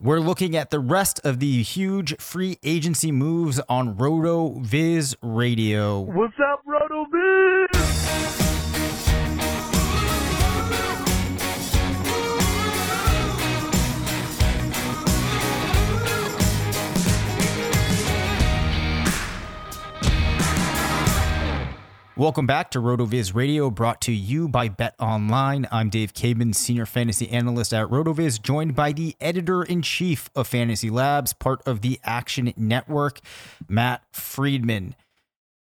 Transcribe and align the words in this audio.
We're 0.00 0.20
looking 0.20 0.54
at 0.54 0.70
the 0.70 0.78
rest 0.78 1.20
of 1.24 1.40
the 1.40 1.60
huge 1.64 2.16
free 2.18 2.58
agency 2.62 3.10
moves 3.10 3.60
on 3.68 3.96
RotoViz 3.96 5.16
Radio. 5.22 5.98
What's 5.98 6.34
up, 6.38 6.62
RotoViz? 6.64 7.27
Welcome 22.18 22.48
back 22.48 22.72
to 22.72 22.80
RotoViz 22.80 23.32
Radio, 23.32 23.70
brought 23.70 24.00
to 24.00 24.12
you 24.12 24.48
by 24.48 24.68
Bet 24.68 24.96
Online. 24.98 25.68
I'm 25.70 25.88
Dave 25.88 26.14
Caban, 26.14 26.52
senior 26.52 26.84
fantasy 26.84 27.30
analyst 27.30 27.72
at 27.72 27.86
RotoViz, 27.86 28.42
joined 28.42 28.74
by 28.74 28.90
the 28.90 29.14
editor 29.20 29.62
in 29.62 29.82
chief 29.82 30.28
of 30.34 30.48
Fantasy 30.48 30.90
Labs, 30.90 31.32
part 31.32 31.62
of 31.64 31.80
the 31.80 32.00
Action 32.02 32.52
Network, 32.56 33.20
Matt 33.68 34.02
Freedman. 34.10 34.96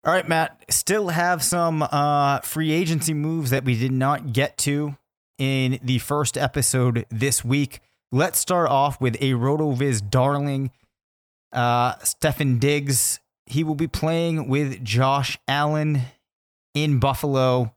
All 0.03 0.11
right, 0.11 0.27
Matt, 0.27 0.65
still 0.71 1.09
have 1.09 1.43
some 1.43 1.83
uh, 1.83 2.39
free 2.39 2.71
agency 2.71 3.13
moves 3.13 3.51
that 3.51 3.63
we 3.63 3.77
did 3.77 3.91
not 3.91 4.33
get 4.33 4.57
to 4.57 4.97
in 5.37 5.77
the 5.83 5.99
first 5.99 6.39
episode 6.39 7.05
this 7.11 7.45
week. 7.45 7.81
Let's 8.11 8.39
start 8.39 8.71
off 8.71 8.99
with 8.99 9.13
a 9.17 9.33
RotoViz 9.33 10.09
darling, 10.09 10.71
uh, 11.53 11.97
Stefon 11.97 12.59
Diggs. 12.59 13.19
He 13.45 13.63
will 13.63 13.75
be 13.75 13.87
playing 13.87 14.47
with 14.47 14.83
Josh 14.83 15.37
Allen 15.47 16.01
in 16.83 16.99
Buffalo. 16.99 17.73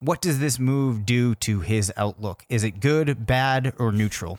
What 0.00 0.20
does 0.20 0.38
this 0.38 0.58
move 0.58 1.06
do 1.06 1.34
to 1.36 1.60
his 1.60 1.92
outlook? 1.96 2.44
Is 2.48 2.64
it 2.64 2.80
good, 2.80 3.26
bad, 3.26 3.72
or 3.78 3.92
neutral? 3.92 4.38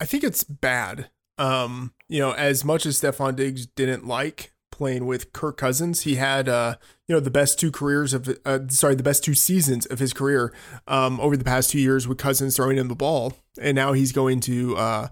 I 0.00 0.06
think 0.06 0.24
it's 0.24 0.42
bad. 0.42 1.10
Um, 1.38 1.92
you 2.08 2.18
know, 2.18 2.32
as 2.32 2.64
much 2.64 2.84
as 2.86 3.00
Stefon 3.00 3.36
Diggs 3.36 3.66
didn't 3.66 4.06
like 4.06 4.52
playing 4.72 5.06
with 5.06 5.32
Kirk 5.32 5.56
Cousins, 5.56 6.02
he 6.02 6.16
had 6.16 6.48
uh, 6.48 6.76
you 7.06 7.14
know, 7.14 7.20
the 7.20 7.30
best 7.30 7.58
two 7.58 7.70
careers 7.70 8.12
of 8.12 8.28
uh, 8.44 8.60
sorry, 8.68 8.94
the 8.94 9.02
best 9.02 9.22
two 9.22 9.34
seasons 9.34 9.86
of 9.86 9.98
his 9.98 10.12
career 10.12 10.52
um, 10.88 11.20
over 11.20 11.36
the 11.36 11.44
past 11.44 11.70
two 11.70 11.80
years 11.80 12.08
with 12.08 12.18
Cousins 12.18 12.56
throwing 12.56 12.76
him 12.76 12.88
the 12.88 12.94
ball, 12.96 13.34
and 13.60 13.74
now 13.74 13.92
he's 13.92 14.10
going 14.12 14.40
to 14.40 14.76
uh, 14.76 15.08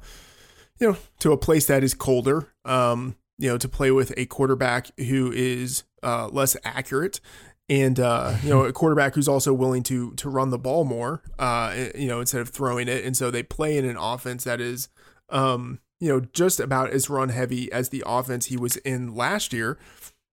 you 0.80 0.90
know, 0.90 0.96
to 1.20 1.32
a 1.32 1.36
place 1.36 1.66
that 1.66 1.84
is 1.84 1.94
colder. 1.94 2.52
Um, 2.64 3.16
you 3.38 3.48
know, 3.48 3.56
to 3.58 3.68
play 3.68 3.90
with 3.90 4.12
a 4.16 4.26
quarterback 4.26 4.90
who 4.98 5.30
is 5.32 5.84
uh, 6.02 6.28
less 6.28 6.56
accurate 6.64 7.20
and 7.68 8.00
uh, 8.00 8.36
you 8.42 8.50
know 8.50 8.64
a 8.64 8.72
quarterback 8.72 9.14
who's 9.14 9.28
also 9.28 9.52
willing 9.52 9.82
to 9.84 10.12
to 10.12 10.28
run 10.28 10.50
the 10.50 10.58
ball 10.58 10.84
more, 10.84 11.22
uh, 11.38 11.74
you 11.94 12.08
know, 12.08 12.20
instead 12.20 12.40
of 12.40 12.48
throwing 12.48 12.88
it. 12.88 13.04
And 13.04 13.16
so 13.16 13.30
they 13.30 13.42
play 13.42 13.76
in 13.76 13.84
an 13.84 13.96
offense 13.96 14.44
that 14.44 14.60
is, 14.60 14.88
um, 15.28 15.80
you 16.00 16.08
know, 16.08 16.20
just 16.32 16.60
about 16.60 16.90
as 16.90 17.10
run 17.10 17.28
heavy 17.28 17.70
as 17.72 17.90
the 17.90 18.02
offense 18.06 18.46
he 18.46 18.56
was 18.56 18.76
in 18.78 19.14
last 19.14 19.52
year. 19.52 19.78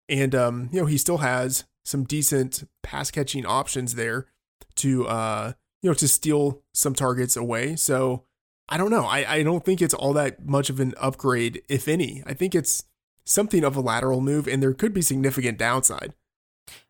And 0.07 0.33
um, 0.33 0.69
you 0.71 0.79
know, 0.79 0.85
he 0.85 0.97
still 0.97 1.17
has 1.17 1.65
some 1.83 2.03
decent 2.03 2.67
pass 2.83 3.11
catching 3.11 3.45
options 3.45 3.95
there 3.95 4.27
to 4.75 5.07
uh, 5.07 5.53
you 5.81 5.89
know, 5.89 5.93
to 5.95 6.07
steal 6.07 6.63
some 6.73 6.95
targets 6.95 7.35
away. 7.35 7.75
So 7.75 8.23
I 8.67 8.77
don't 8.77 8.89
know. 8.89 9.05
I, 9.05 9.35
I 9.35 9.43
don't 9.43 9.63
think 9.63 9.81
it's 9.81 9.93
all 9.93 10.13
that 10.13 10.45
much 10.45 10.69
of 10.69 10.79
an 10.79 10.93
upgrade, 10.97 11.61
if 11.69 11.87
any. 11.87 12.23
I 12.25 12.33
think 12.33 12.55
it's 12.55 12.85
something 13.25 13.63
of 13.63 13.75
a 13.75 13.81
lateral 13.81 14.21
move, 14.21 14.47
and 14.47 14.63
there 14.63 14.73
could 14.73 14.93
be 14.93 15.01
significant 15.01 15.57
downside. 15.57 16.13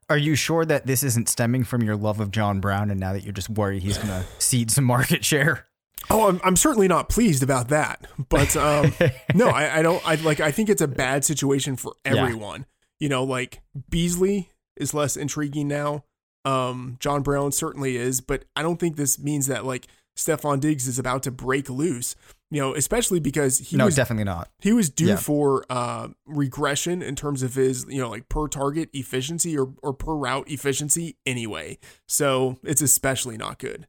Are 0.09 0.17
you 0.17 0.35
sure 0.35 0.65
that 0.65 0.85
this 0.85 1.01
isn't 1.03 1.29
stemming 1.29 1.63
from 1.63 1.81
your 1.81 1.95
love 1.95 2.19
of 2.19 2.31
John 2.31 2.59
Brown 2.59 2.91
and 2.91 2.99
now 2.99 3.13
that 3.13 3.23
you're 3.23 3.33
just 3.33 3.49
worried 3.49 3.81
he's 3.81 3.97
going 3.97 4.09
to 4.09 4.25
cede 4.37 4.69
some 4.69 4.83
market 4.83 5.25
share? 5.25 5.67
Oh, 6.09 6.27
I'm, 6.29 6.39
I'm 6.43 6.55
certainly 6.55 6.87
not 6.87 7.09
pleased 7.09 7.41
about 7.41 7.69
that. 7.69 8.05
But 8.29 8.55
um, 8.55 8.93
no, 9.33 9.47
I, 9.47 9.79
I 9.79 9.81
don't. 9.81 10.07
I 10.07 10.15
like. 10.15 10.39
I 10.39 10.51
think 10.51 10.69
it's 10.69 10.81
a 10.81 10.87
bad 10.87 11.25
situation 11.25 11.75
for 11.75 11.93
everyone. 12.05 12.61
Yeah. 12.61 12.65
You 12.99 13.09
know, 13.09 13.23
like 13.23 13.61
Beasley 13.89 14.51
is 14.77 14.93
less 14.93 15.17
intriguing 15.17 15.67
now. 15.67 16.03
Um, 16.43 16.97
John 16.99 17.23
Brown 17.23 17.51
certainly 17.51 17.97
is, 17.97 18.21
but 18.21 18.45
I 18.55 18.61
don't 18.61 18.79
think 18.79 18.97
this 18.97 19.17
means 19.17 19.47
that 19.47 19.65
like 19.65 19.87
Stefon 20.15 20.59
Diggs 20.59 20.87
is 20.87 20.99
about 20.99 21.23
to 21.23 21.31
break 21.31 21.69
loose 21.69 22.15
you 22.51 22.61
know, 22.61 22.75
especially 22.75 23.19
because 23.19 23.59
he 23.59 23.77
no, 23.77 23.85
was 23.85 23.95
definitely 23.95 24.23
not. 24.23 24.49
He 24.59 24.71
was 24.71 24.89
due 24.89 25.07
yeah. 25.07 25.15
for 25.15 25.65
uh, 25.69 26.09
regression 26.25 27.01
in 27.01 27.15
terms 27.15 27.43
of 27.43 27.55
his, 27.55 27.85
you 27.89 27.99
know, 27.99 28.09
like 28.09 28.29
per 28.29 28.47
target 28.47 28.89
efficiency 28.93 29.57
or 29.57 29.73
or 29.81 29.93
per 29.93 30.13
route 30.13 30.49
efficiency 30.49 31.17
anyway. 31.25 31.77
So 32.07 32.57
it's 32.63 32.81
especially 32.81 33.37
not 33.37 33.57
good. 33.59 33.87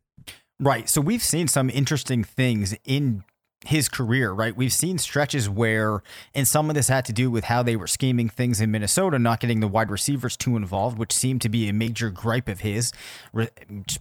Right. 0.58 0.88
So 0.88 1.00
we've 1.00 1.22
seen 1.22 1.48
some 1.48 1.68
interesting 1.68 2.24
things 2.24 2.74
in 2.84 3.24
his 3.66 3.88
career, 3.88 4.32
right? 4.32 4.56
We've 4.56 4.72
seen 4.72 4.98
stretches 4.98 5.48
where, 5.48 6.02
and 6.34 6.46
some 6.46 6.70
of 6.70 6.74
this 6.74 6.88
had 6.88 7.04
to 7.06 7.12
do 7.12 7.30
with 7.30 7.44
how 7.44 7.62
they 7.62 7.76
were 7.76 7.86
scheming 7.86 8.28
things 8.28 8.60
in 8.60 8.70
Minnesota, 8.70 9.18
not 9.18 9.40
getting 9.40 9.60
the 9.60 9.68
wide 9.68 9.90
receivers 9.90 10.36
too 10.36 10.56
involved, 10.56 10.98
which 10.98 11.12
seemed 11.12 11.42
to 11.42 11.48
be 11.48 11.68
a 11.68 11.72
major 11.72 12.10
gripe 12.10 12.48
of 12.48 12.60
his. 12.60 12.92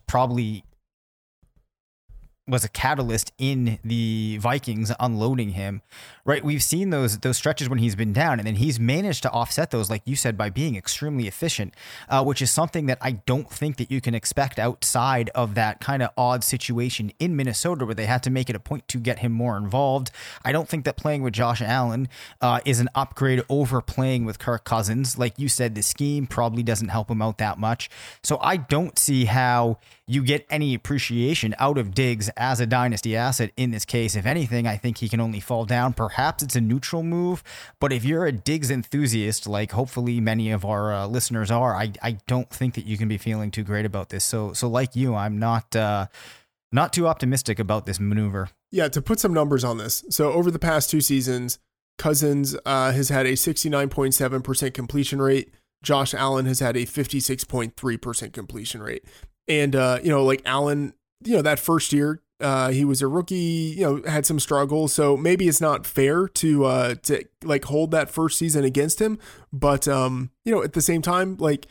Probably 0.08 0.64
was 2.48 2.64
a 2.64 2.70
catalyst 2.70 3.32
in 3.40 3.80
the 3.84 4.38
Vikings 4.38 4.92
unloading 5.00 5.50
him. 5.50 5.82
Right, 6.26 6.44
we've 6.44 6.64
seen 6.64 6.90
those 6.90 7.20
those 7.20 7.38
stretches 7.38 7.70
when 7.70 7.78
he's 7.78 7.96
been 7.96 8.14
down, 8.14 8.40
and 8.40 8.48
then 8.48 8.56
he's 8.56 8.80
managed 8.80 9.22
to 9.24 9.32
offset 9.32 9.70
those, 9.70 9.92
like 9.92 10.02
you 10.06 10.16
said, 10.16 10.38
by 10.38 10.50
being 10.50 10.76
extremely 10.76 11.28
efficient, 11.28 11.76
uh, 12.10 12.24
which 12.24 12.42
is 12.42 12.50
something 12.50 12.88
that 12.88 12.98
I 13.00 13.12
don't 13.12 13.50
think 13.50 13.78
that 13.78 13.92
you 13.92 14.02
can 14.02 14.16
expect 14.16 14.58
outside 14.58 15.30
of 15.36 15.54
that 15.56 15.80
kind 15.80 16.02
of 16.02 16.10
odd 16.18 16.44
situation 16.44 17.12
in 17.20 17.36
Minnesota 17.36 17.86
where 17.86 17.94
they 17.94 18.08
had 18.08 18.24
to 18.24 18.32
make 18.32 18.50
it 18.50 18.56
a 18.56 18.60
point 18.60 18.88
to 18.88 18.98
get 18.98 19.20
him 19.20 19.32
more 19.32 19.56
involved. 19.56 20.10
I 20.44 20.52
don't 20.52 20.68
think 20.68 20.86
that 20.86 20.98
playing 20.98 21.22
with 21.22 21.34
Josh 21.34 21.62
Allen 21.62 22.10
uh, 22.42 22.60
is 22.66 22.80
an 22.80 22.90
upgrade 22.96 23.44
over 23.48 23.82
playing 23.82 24.26
with 24.26 24.40
Kirk 24.40 24.64
Cousins. 24.64 25.18
Like 25.18 25.38
you 25.38 25.48
said, 25.48 25.76
the 25.76 25.84
scheme 25.84 26.26
probably 26.26 26.64
doesn't 26.64 26.90
help 26.90 27.12
him 27.12 27.22
out 27.22 27.38
that 27.38 27.60
much. 27.60 27.90
So 28.24 28.40
I 28.42 28.58
don't 28.58 28.98
see 28.98 29.26
how 29.26 29.78
you 30.08 30.24
get 30.24 30.46
any 30.50 30.76
appreciation 30.76 31.56
out 31.58 31.78
of 31.78 31.94
Diggs 31.94 32.30
as 32.38 32.60
a 32.60 32.66
dynasty 32.66 33.16
asset 33.16 33.52
in 33.58 33.72
this 33.72 33.86
case. 33.86 34.16
If 34.16 34.26
anything, 34.26 34.68
I 34.68 34.78
think 34.78 35.00
he 35.00 35.10
can 35.10 35.20
only 35.20 35.40
fall 35.40 35.66
down. 35.66 35.94
Perhaps 35.94 36.44
it's 36.44 36.56
a 36.56 36.62
neutral 36.62 37.02
move, 37.02 37.44
but 37.80 37.92
if 37.92 38.06
you're 38.06 38.26
a 38.26 38.32
Diggs 38.32 38.70
enthusiast, 38.70 39.48
like 39.48 39.72
hopefully 39.72 40.20
many 40.22 40.52
of 40.52 40.64
our 40.64 40.94
uh, 40.94 41.08
listeners 41.08 41.50
are, 41.50 41.76
I, 41.76 41.92
I 42.04 42.18
don't 42.28 42.50
think 42.50 42.76
that 42.76 42.86
you 42.86 42.98
can 42.98 43.08
be 43.08 43.18
feeling 43.18 43.50
too 43.50 43.64
great 43.64 43.86
about 43.86 44.10
this. 44.10 44.24
So 44.24 44.54
so 44.54 44.68
like 44.68 44.96
you, 44.96 45.16
I'm 45.16 45.40
not 45.40 45.76
uh, 45.76 46.08
not 46.72 46.94
too 46.94 47.08
optimistic 47.08 47.58
about 47.58 47.86
this 47.86 48.00
maneuver. 48.00 48.50
Yeah, 48.72 48.90
to 48.90 49.02
put 49.02 49.20
some 49.20 49.34
numbers 49.34 49.64
on 49.64 49.78
this. 49.78 50.04
So 50.10 50.32
over 50.34 50.52
the 50.52 50.60
past 50.60 50.90
two 50.90 51.02
seasons, 51.02 51.60
Cousins 51.98 52.56
uh, 52.66 52.92
has 52.92 53.10
had 53.10 53.26
a 53.26 53.34
69.7% 53.34 54.74
completion 54.74 55.22
rate. 55.22 55.54
Josh 55.82 56.14
Allen 56.14 56.46
has 56.46 56.60
had 56.60 56.76
a 56.76 56.86
56.3% 56.86 58.34
completion 58.34 58.84
rate. 58.84 59.06
And, 59.48 59.76
uh, 59.76 60.00
you 60.04 60.10
know, 60.10 60.24
like 60.24 60.42
Allen, 60.46 60.94
you 61.24 61.36
know, 61.36 61.42
that 61.42 61.60
first 61.60 61.94
year, 61.94 62.22
uh, 62.40 62.70
he 62.70 62.84
was 62.84 63.02
a 63.02 63.08
rookie, 63.08 63.76
you 63.78 63.82
know, 63.82 64.02
had 64.10 64.26
some 64.26 64.40
struggles. 64.40 64.94
So 64.94 65.16
maybe 65.16 65.48
it's 65.48 65.62
not 65.62 65.86
fair 65.86 66.28
to, 66.28 66.66
uh, 66.66 66.96
to 67.04 67.24
like 67.44 67.66
hold 67.66 67.92
that 67.92 68.10
first 68.10 68.38
season 68.38 68.64
against 68.64 69.00
him. 69.00 69.20
But, 69.54 69.88
um, 69.88 70.32
you 70.44 70.54
know, 70.54 70.64
at 70.64 70.74
the 70.74 70.82
same 70.82 71.02
time, 71.02 71.38
like, 71.38 71.68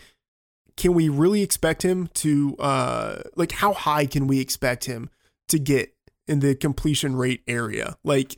can 0.77 0.95
we 0.95 1.09
really 1.09 1.43
expect 1.43 1.83
him 1.83 2.09
to, 2.15 2.57
uh, 2.59 3.23
like, 3.37 3.53
how 3.53 3.73
high 3.73 4.07
can 4.07 4.27
we 4.27 4.41
expect 4.41 4.87
him 4.87 5.11
to 5.49 5.59
get 5.59 5.95
in 6.27 6.41
the 6.41 6.55
completion 6.55 7.15
rate 7.15 7.43
area? 7.47 7.97
Like, 8.03 8.37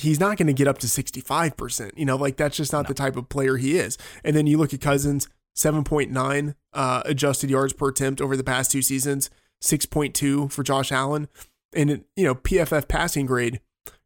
he's 0.00 0.20
not 0.20 0.36
going 0.36 0.46
to 0.46 0.52
get 0.52 0.68
up 0.68 0.78
to 0.78 0.86
65%. 0.86 1.92
You 1.96 2.04
know, 2.04 2.16
like 2.16 2.36
that's 2.36 2.56
just 2.56 2.72
not 2.72 2.84
no. 2.84 2.88
the 2.88 2.94
type 2.94 3.16
of 3.16 3.28
player 3.28 3.56
he 3.56 3.78
is. 3.78 3.98
And 4.24 4.34
then 4.34 4.46
you 4.46 4.58
look 4.58 4.74
at 4.74 4.80
Cousins, 4.80 5.28
7.9 5.60 6.54
uh, 6.72 7.02
adjusted 7.04 7.50
yards 7.50 7.72
per 7.72 7.88
attempt 7.88 8.20
over 8.20 8.36
the 8.36 8.44
past 8.44 8.70
two 8.70 8.82
seasons, 8.82 9.28
6.2 9.62 10.50
for 10.50 10.62
Josh 10.62 10.90
Allen. 10.90 11.28
And, 11.74 12.04
you 12.16 12.24
know, 12.24 12.34
PFF 12.34 12.88
passing 12.88 13.26
grade, 13.26 13.60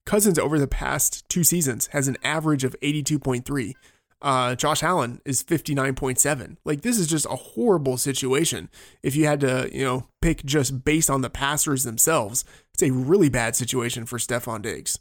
Cousins 0.05 0.39
over 0.39 0.59
the 0.59 0.67
past 0.67 1.27
two 1.29 1.45
seasons 1.45 1.87
has 1.89 2.09
an 2.09 2.17
average 2.23 2.65
of 2.65 2.77
82.3. 2.83 3.73
Uh, 4.21 4.55
Josh 4.55 4.83
Allen 4.83 5.21
is 5.25 5.43
59.7. 5.43 6.57
Like, 6.65 6.83
this 6.83 6.99
is 6.99 7.07
just 7.07 7.27
a 7.27 7.37
horrible 7.37 7.97
situation. 7.97 8.69
If 9.03 9.17
you 9.17 9.27
had 9.27 9.41
to, 9.41 9.71
you 9.73 9.85
know, 9.85 10.09
pick 10.21 10.45
just 10.45 10.85
based 10.85 11.09
on 11.11 11.21
the 11.21 11.31
passers 11.31 11.85
themselves, 11.85 12.45
it's 12.73 12.83
a 12.83 12.91
really 12.91 13.29
bad 13.29 13.55
situation 13.57 14.07
for 14.07 14.19
Stefon 14.19 14.63
Diggs. 14.63 14.99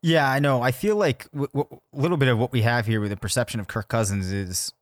Yeah, 0.00 0.30
I 0.30 0.38
know. 0.38 0.62
I 0.62 0.70
feel 0.70 0.96
like 0.96 1.26
a 1.26 1.38
w- 1.38 1.48
w- 1.52 1.80
little 1.92 2.16
bit 2.16 2.28
of 2.28 2.38
what 2.38 2.52
we 2.52 2.62
have 2.62 2.86
here 2.86 3.00
with 3.00 3.10
the 3.10 3.16
perception 3.16 3.58
of 3.58 3.66
Kirk 3.66 3.88
Cousins 3.88 4.30
is 4.30 4.72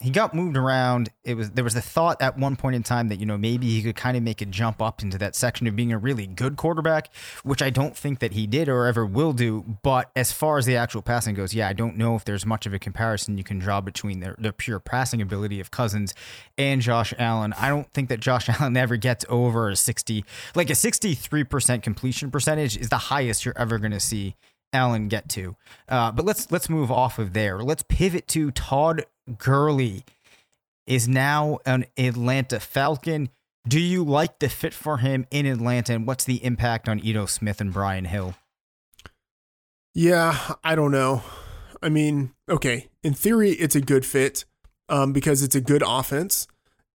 he 0.00 0.10
got 0.10 0.34
moved 0.34 0.56
around. 0.56 1.10
It 1.24 1.34
was 1.34 1.50
there 1.50 1.62
was 1.62 1.76
a 1.76 1.80
thought 1.82 2.20
at 2.22 2.38
one 2.38 2.56
point 2.56 2.74
in 2.74 2.82
time 2.82 3.08
that 3.08 3.20
you 3.20 3.26
know 3.26 3.36
maybe 3.36 3.68
he 3.68 3.82
could 3.82 3.96
kind 3.96 4.16
of 4.16 4.22
make 4.22 4.40
a 4.40 4.46
jump 4.46 4.80
up 4.80 5.02
into 5.02 5.18
that 5.18 5.36
section 5.36 5.66
of 5.66 5.76
being 5.76 5.92
a 5.92 5.98
really 5.98 6.26
good 6.26 6.56
quarterback, 6.56 7.14
which 7.44 7.60
I 7.60 7.68
don't 7.68 7.94
think 7.94 8.18
that 8.20 8.32
he 8.32 8.46
did 8.46 8.68
or 8.68 8.86
ever 8.86 9.04
will 9.04 9.34
do. 9.34 9.76
But 9.82 10.10
as 10.16 10.32
far 10.32 10.56
as 10.56 10.64
the 10.64 10.76
actual 10.76 11.02
passing 11.02 11.34
goes, 11.34 11.52
yeah, 11.52 11.68
I 11.68 11.74
don't 11.74 11.98
know 11.98 12.16
if 12.16 12.24
there's 12.24 12.46
much 12.46 12.64
of 12.64 12.72
a 12.72 12.78
comparison 12.78 13.36
you 13.36 13.44
can 13.44 13.58
draw 13.58 13.82
between 13.82 14.20
the, 14.20 14.34
the 14.38 14.52
pure 14.54 14.80
passing 14.80 15.20
ability 15.20 15.60
of 15.60 15.70
Cousins 15.70 16.14
and 16.56 16.80
Josh 16.80 17.12
Allen. 17.18 17.52
I 17.58 17.68
don't 17.68 17.92
think 17.92 18.08
that 18.08 18.20
Josh 18.20 18.48
Allen 18.60 18.76
ever 18.78 18.96
gets 18.96 19.26
over 19.28 19.68
a 19.68 19.76
sixty, 19.76 20.24
like 20.54 20.70
a 20.70 20.74
sixty-three 20.74 21.44
percent 21.44 21.82
completion 21.82 22.30
percentage 22.30 22.76
is 22.78 22.88
the 22.88 22.96
highest 22.96 23.44
you're 23.44 23.58
ever 23.58 23.78
going 23.78 23.92
to 23.92 24.00
see 24.00 24.34
Allen 24.72 25.08
get 25.08 25.28
to. 25.30 25.56
Uh, 25.88 26.12
but 26.12 26.24
let's 26.24 26.50
let's 26.50 26.68
move 26.68 26.90
off 26.90 27.18
of 27.18 27.32
there. 27.32 27.62
Let's 27.62 27.82
pivot 27.82 28.28
to 28.28 28.50
Todd 28.50 29.04
Gurley 29.38 30.04
is 30.86 31.08
now 31.08 31.58
an 31.64 31.86
Atlanta 31.96 32.60
Falcon. 32.60 33.30
Do 33.68 33.78
you 33.78 34.02
like 34.02 34.38
the 34.38 34.48
fit 34.48 34.74
for 34.74 34.98
him 34.98 35.26
in 35.30 35.46
Atlanta, 35.46 35.94
and 35.94 36.06
what's 36.06 36.24
the 36.24 36.42
impact 36.44 36.88
on 36.88 36.98
Ito 36.98 37.26
Smith 37.26 37.60
and 37.60 37.72
Brian 37.72 38.06
Hill? 38.06 38.34
Yeah, 39.94 40.54
I 40.64 40.74
don't 40.74 40.92
know. 40.92 41.22
I 41.82 41.88
mean, 41.88 42.32
okay, 42.48 42.88
in 43.02 43.14
theory, 43.14 43.50
it's 43.52 43.74
a 43.74 43.80
good 43.80 44.04
fit 44.04 44.44
um, 44.88 45.12
because 45.12 45.42
it's 45.42 45.54
a 45.54 45.60
good 45.60 45.82
offense. 45.86 46.46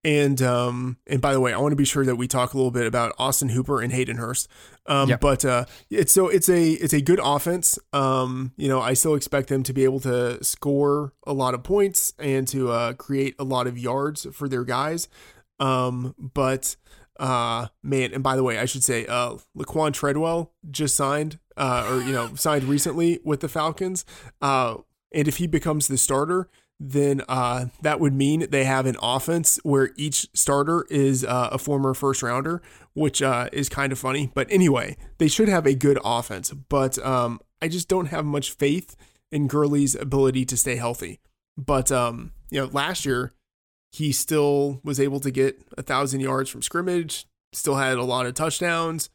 And 0.05 0.41
um, 0.41 0.97
and 1.07 1.21
by 1.21 1.31
the 1.31 1.39
way, 1.39 1.53
I 1.53 1.57
want 1.59 1.71
to 1.71 1.77
be 1.77 1.85
sure 1.85 2.03
that 2.03 2.17
we 2.17 2.27
talk 2.27 2.53
a 2.53 2.57
little 2.57 2.71
bit 2.71 2.85
about 2.85 3.13
Austin 3.17 3.49
Hooper 3.49 3.81
and 3.81 3.93
Hayden 3.93 4.17
Hurst. 4.17 4.49
Um, 4.85 5.07
yep. 5.07 5.21
but 5.21 5.45
uh, 5.45 5.65
it's 5.89 6.11
so 6.11 6.27
it's 6.27 6.49
a 6.49 6.71
it's 6.71 6.93
a 6.93 7.01
good 7.01 7.21
offense. 7.23 7.79
Um, 7.93 8.51
you 8.57 8.67
know, 8.67 8.81
I 8.81 8.93
still 8.93 9.15
expect 9.15 9.47
them 9.47 9.63
to 9.63 9.71
be 9.71 9.85
able 9.85 10.01
to 10.01 10.43
score 10.43 11.13
a 11.25 11.31
lot 11.31 11.53
of 11.53 11.63
points 11.63 12.13
and 12.19 12.45
to 12.49 12.69
uh, 12.71 12.93
create 12.93 13.35
a 13.39 13.45
lot 13.45 13.65
of 13.65 13.77
yards 13.77 14.27
for 14.33 14.49
their 14.49 14.65
guys. 14.65 15.07
Um, 15.59 16.15
but 16.17 16.75
uh, 17.19 17.67
man, 17.81 18.13
and 18.13 18.23
by 18.23 18.35
the 18.35 18.43
way, 18.43 18.59
I 18.59 18.65
should 18.65 18.83
say, 18.83 19.05
uh, 19.05 19.37
Laquan 19.57 19.93
Treadwell 19.93 20.51
just 20.69 20.95
signed, 20.95 21.39
uh, 21.55 21.87
or 21.89 22.01
you 22.01 22.11
know, 22.11 22.35
signed 22.35 22.65
recently 22.65 23.19
with 23.23 23.39
the 23.39 23.47
Falcons. 23.47 24.03
Uh, 24.41 24.77
and 25.13 25.27
if 25.27 25.37
he 25.37 25.47
becomes 25.47 25.87
the 25.87 25.97
starter, 25.97 26.49
then 26.79 27.21
uh, 27.29 27.67
that 27.81 27.99
would 27.99 28.13
mean 28.13 28.47
they 28.49 28.65
have 28.65 28.85
an 28.85 28.97
offense 29.01 29.59
where 29.63 29.91
each 29.95 30.27
starter 30.33 30.85
is 30.89 31.23
uh, 31.23 31.49
a 31.51 31.57
former 31.57 31.93
first 31.93 32.21
rounder, 32.21 32.61
which 32.93 33.21
uh, 33.21 33.49
is 33.53 33.69
kind 33.69 33.91
of 33.91 33.99
funny. 33.99 34.31
But 34.33 34.47
anyway, 34.51 34.97
they 35.17 35.27
should 35.27 35.49
have 35.49 35.65
a 35.65 35.75
good 35.75 35.97
offense. 36.03 36.51
But 36.51 36.97
um, 36.99 37.39
I 37.61 37.67
just 37.67 37.87
don't 37.87 38.07
have 38.07 38.25
much 38.25 38.51
faith 38.51 38.95
in 39.31 39.47
Gurley's 39.47 39.95
ability 39.95 40.45
to 40.45 40.57
stay 40.57 40.75
healthy. 40.75 41.19
But 41.57 41.91
um, 41.91 42.33
you 42.49 42.59
know, 42.59 42.69
last 42.71 43.05
year 43.05 43.31
he 43.91 44.11
still 44.11 44.81
was 44.83 44.99
able 44.99 45.19
to 45.21 45.31
get 45.31 45.61
a 45.77 45.83
thousand 45.83 46.19
yards 46.19 46.49
from 46.49 46.61
scrimmage, 46.61 47.25
still 47.53 47.75
had 47.75 47.97
a 47.97 48.03
lot 48.03 48.25
of 48.25 48.33
touchdowns. 48.33 49.09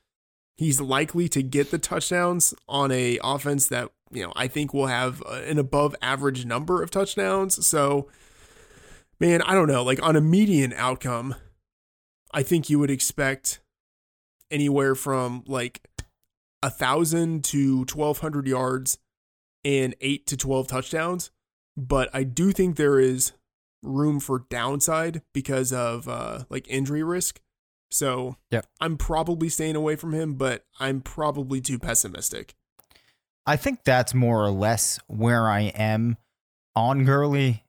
He's 0.58 0.80
likely 0.80 1.28
to 1.30 1.42
get 1.42 1.70
the 1.70 1.78
touchdowns 1.78 2.52
on 2.68 2.90
a 2.90 3.18
offense 3.22 3.68
that 3.68 3.90
you 4.10 4.24
know, 4.24 4.32
I 4.36 4.48
think 4.48 4.72
we'll 4.72 4.86
have 4.86 5.22
an 5.26 5.58
above 5.58 5.94
average 6.00 6.44
number 6.44 6.82
of 6.82 6.90
touchdowns. 6.90 7.66
So, 7.66 8.08
man, 9.20 9.42
I 9.42 9.54
don't 9.54 9.68
know. 9.68 9.82
Like 9.82 10.02
on 10.02 10.16
a 10.16 10.20
median 10.20 10.72
outcome, 10.72 11.34
I 12.32 12.42
think 12.42 12.70
you 12.70 12.78
would 12.78 12.90
expect 12.90 13.60
anywhere 14.50 14.94
from 14.94 15.44
like 15.46 15.82
a 16.62 16.70
thousand 16.70 17.44
to 17.44 17.84
twelve 17.84 18.18
hundred 18.18 18.46
yards 18.46 18.98
and 19.64 19.94
eight 20.00 20.26
to 20.26 20.36
twelve 20.36 20.68
touchdowns. 20.68 21.30
But 21.76 22.10
I 22.12 22.24
do 22.24 22.52
think 22.52 22.76
there 22.76 22.98
is 22.98 23.32
room 23.82 24.18
for 24.18 24.46
downside 24.50 25.22
because 25.32 25.72
of 25.72 26.08
uh, 26.08 26.44
like 26.50 26.66
injury 26.68 27.02
risk. 27.02 27.40
So 27.90 28.36
yep. 28.50 28.66
I'm 28.80 28.96
probably 28.96 29.48
staying 29.48 29.76
away 29.76 29.96
from 29.96 30.12
him, 30.12 30.34
but 30.34 30.64
I'm 30.78 31.00
probably 31.00 31.60
too 31.60 31.78
pessimistic. 31.78 32.54
I 33.46 33.56
think 33.56 33.84
that's 33.84 34.12
more 34.12 34.44
or 34.44 34.50
less 34.50 34.98
where 35.06 35.48
I 35.48 35.72
am 35.74 36.18
on 36.76 37.04
Gurley. 37.04 37.64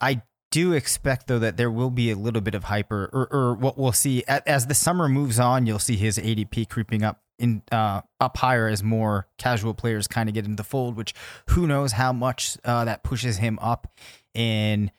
I 0.00 0.22
do 0.50 0.72
expect 0.72 1.26
though 1.26 1.38
that 1.38 1.56
there 1.56 1.70
will 1.70 1.90
be 1.90 2.10
a 2.10 2.16
little 2.16 2.42
bit 2.42 2.54
of 2.54 2.64
hyper, 2.64 3.08
or, 3.12 3.26
or 3.32 3.54
what 3.54 3.78
we'll 3.78 3.92
see 3.92 4.22
as 4.28 4.66
the 4.66 4.74
summer 4.74 5.08
moves 5.08 5.38
on. 5.38 5.66
You'll 5.66 5.78
see 5.78 5.96
his 5.96 6.18
ADP 6.18 6.68
creeping 6.68 7.02
up 7.02 7.20
in 7.38 7.62
uh, 7.72 8.02
up 8.20 8.36
higher 8.36 8.68
as 8.68 8.82
more 8.82 9.26
casual 9.38 9.74
players 9.74 10.06
kind 10.06 10.28
of 10.28 10.34
get 10.34 10.44
into 10.44 10.56
the 10.56 10.64
fold. 10.64 10.96
Which 10.96 11.14
who 11.48 11.66
knows 11.66 11.92
how 11.92 12.12
much 12.12 12.58
uh, 12.64 12.84
that 12.84 13.02
pushes 13.02 13.38
him 13.38 13.58
up 13.60 13.88
in 14.34 14.90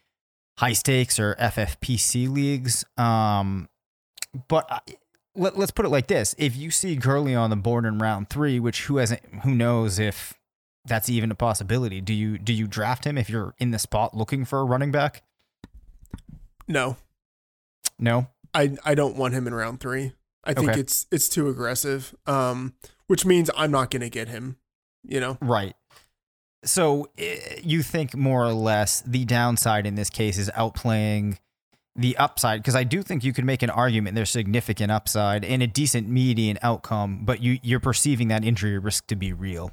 high 0.58 0.74
stakes 0.74 1.20
or 1.20 1.36
FFPC 1.36 2.30
leagues. 2.30 2.84
Um, 2.98 3.70
but 4.48 4.90
let, 5.36 5.58
us 5.58 5.72
put 5.72 5.86
it 5.86 5.90
like 5.90 6.08
this: 6.08 6.36
if 6.38 6.56
you 6.56 6.72
see 6.72 6.96
Gurley 6.96 7.36
on 7.36 7.50
the 7.50 7.56
board 7.56 7.86
in 7.86 8.00
round 8.00 8.30
three, 8.30 8.60
which 8.60 8.86
who 8.86 8.98
hasn't, 8.98 9.22
who 9.44 9.54
knows 9.54 10.00
if 10.00 10.34
that's 10.86 11.10
even 11.10 11.32
a 11.32 11.36
possibility? 11.36 12.02
Do 12.02 12.14
you 12.14 12.38
do 12.38 12.54
you 12.54 12.68
draft 12.68 13.06
him 13.06 13.18
if 13.18 13.30
you're 13.30 13.56
in 13.60 13.72
the 13.72 13.80
spot 13.80 14.16
looking 14.16 14.46
for 14.46 14.60
a 14.60 14.64
running 14.64 14.92
back? 14.92 15.24
No, 16.68 16.98
no. 18.00 18.28
I 18.54 18.78
I 18.86 18.96
don't 18.96 19.16
want 19.16 19.34
him 19.34 19.48
in 19.48 19.54
round 19.54 19.80
three. 19.80 20.14
I 20.44 20.54
think 20.54 20.72
okay. 20.72 20.80
it's 20.80 21.08
it's 21.12 21.28
too 21.28 21.50
aggressive. 21.50 22.16
Um, 22.26 22.76
which 23.08 23.26
means 23.26 23.50
I'm 23.58 23.72
not 23.72 23.92
going 23.92 24.02
to 24.02 24.10
get 24.10 24.28
him. 24.28 24.58
You 25.04 25.20
know, 25.20 25.38
right. 25.42 25.76
So 26.64 27.10
eh, 27.18 27.60
you 27.64 27.84
think 27.84 28.16
more 28.16 28.44
or 28.44 28.54
less 28.54 29.02
the 29.02 29.26
downside 29.26 29.86
in 29.86 29.96
this 29.96 30.10
case 30.10 30.38
is 30.38 30.50
outplaying 30.56 31.38
the 31.96 32.18
upside 32.18 32.62
because 32.62 32.76
I 32.76 32.84
do 32.84 33.02
think 33.02 33.24
you 33.24 33.32
could 33.32 33.46
make 33.46 33.64
an 33.64 33.70
argument 33.70 34.16
there's 34.16 34.30
significant 34.30 34.92
upside 34.92 35.46
and 35.46 35.64
a 35.64 35.68
decent 35.68 36.10
median 36.10 36.58
outcome, 36.62 37.22
but 37.24 37.42
you 37.42 37.60
you're 37.64 37.80
perceiving 37.80 38.28
that 38.30 38.44
injury 38.44 38.78
risk 38.78 39.08
to 39.08 39.16
be 39.16 39.32
real. 39.32 39.72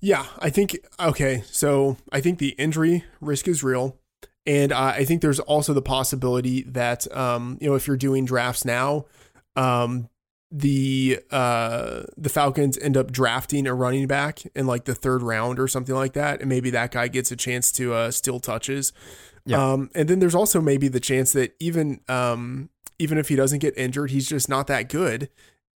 Yeah, 0.00 0.26
I 0.38 0.50
think 0.50 0.76
okay. 1.00 1.42
So 1.46 1.96
I 2.12 2.20
think 2.20 2.38
the 2.38 2.50
injury 2.50 3.04
risk 3.20 3.48
is 3.48 3.62
real, 3.62 3.98
and 4.46 4.72
uh, 4.72 4.92
I 4.96 5.04
think 5.04 5.22
there's 5.22 5.40
also 5.40 5.72
the 5.72 5.82
possibility 5.82 6.62
that 6.62 7.14
um, 7.16 7.58
you 7.60 7.68
know 7.68 7.74
if 7.74 7.86
you're 7.86 7.96
doing 7.96 8.24
drafts 8.24 8.64
now, 8.64 9.06
um, 9.56 10.08
the 10.50 11.20
uh, 11.30 12.02
the 12.16 12.28
Falcons 12.28 12.78
end 12.78 12.96
up 12.96 13.12
drafting 13.12 13.66
a 13.66 13.74
running 13.74 14.06
back 14.06 14.42
in 14.54 14.66
like 14.66 14.84
the 14.84 14.94
third 14.94 15.22
round 15.22 15.58
or 15.58 15.68
something 15.68 15.94
like 15.94 16.12
that, 16.14 16.40
and 16.40 16.48
maybe 16.48 16.70
that 16.70 16.92
guy 16.92 17.08
gets 17.08 17.30
a 17.32 17.36
chance 17.36 17.72
to 17.72 17.92
uh, 17.92 18.10
steal 18.10 18.40
touches. 18.40 18.92
Yeah. 19.46 19.72
Um, 19.72 19.90
and 19.94 20.08
then 20.08 20.20
there's 20.20 20.34
also 20.34 20.60
maybe 20.60 20.88
the 20.88 21.00
chance 21.00 21.32
that 21.32 21.54
even 21.60 22.00
um, 22.08 22.70
even 22.98 23.18
if 23.18 23.28
he 23.28 23.36
doesn't 23.36 23.58
get 23.58 23.76
injured, 23.76 24.10
he's 24.10 24.28
just 24.28 24.48
not 24.48 24.66
that 24.68 24.88
good. 24.88 25.28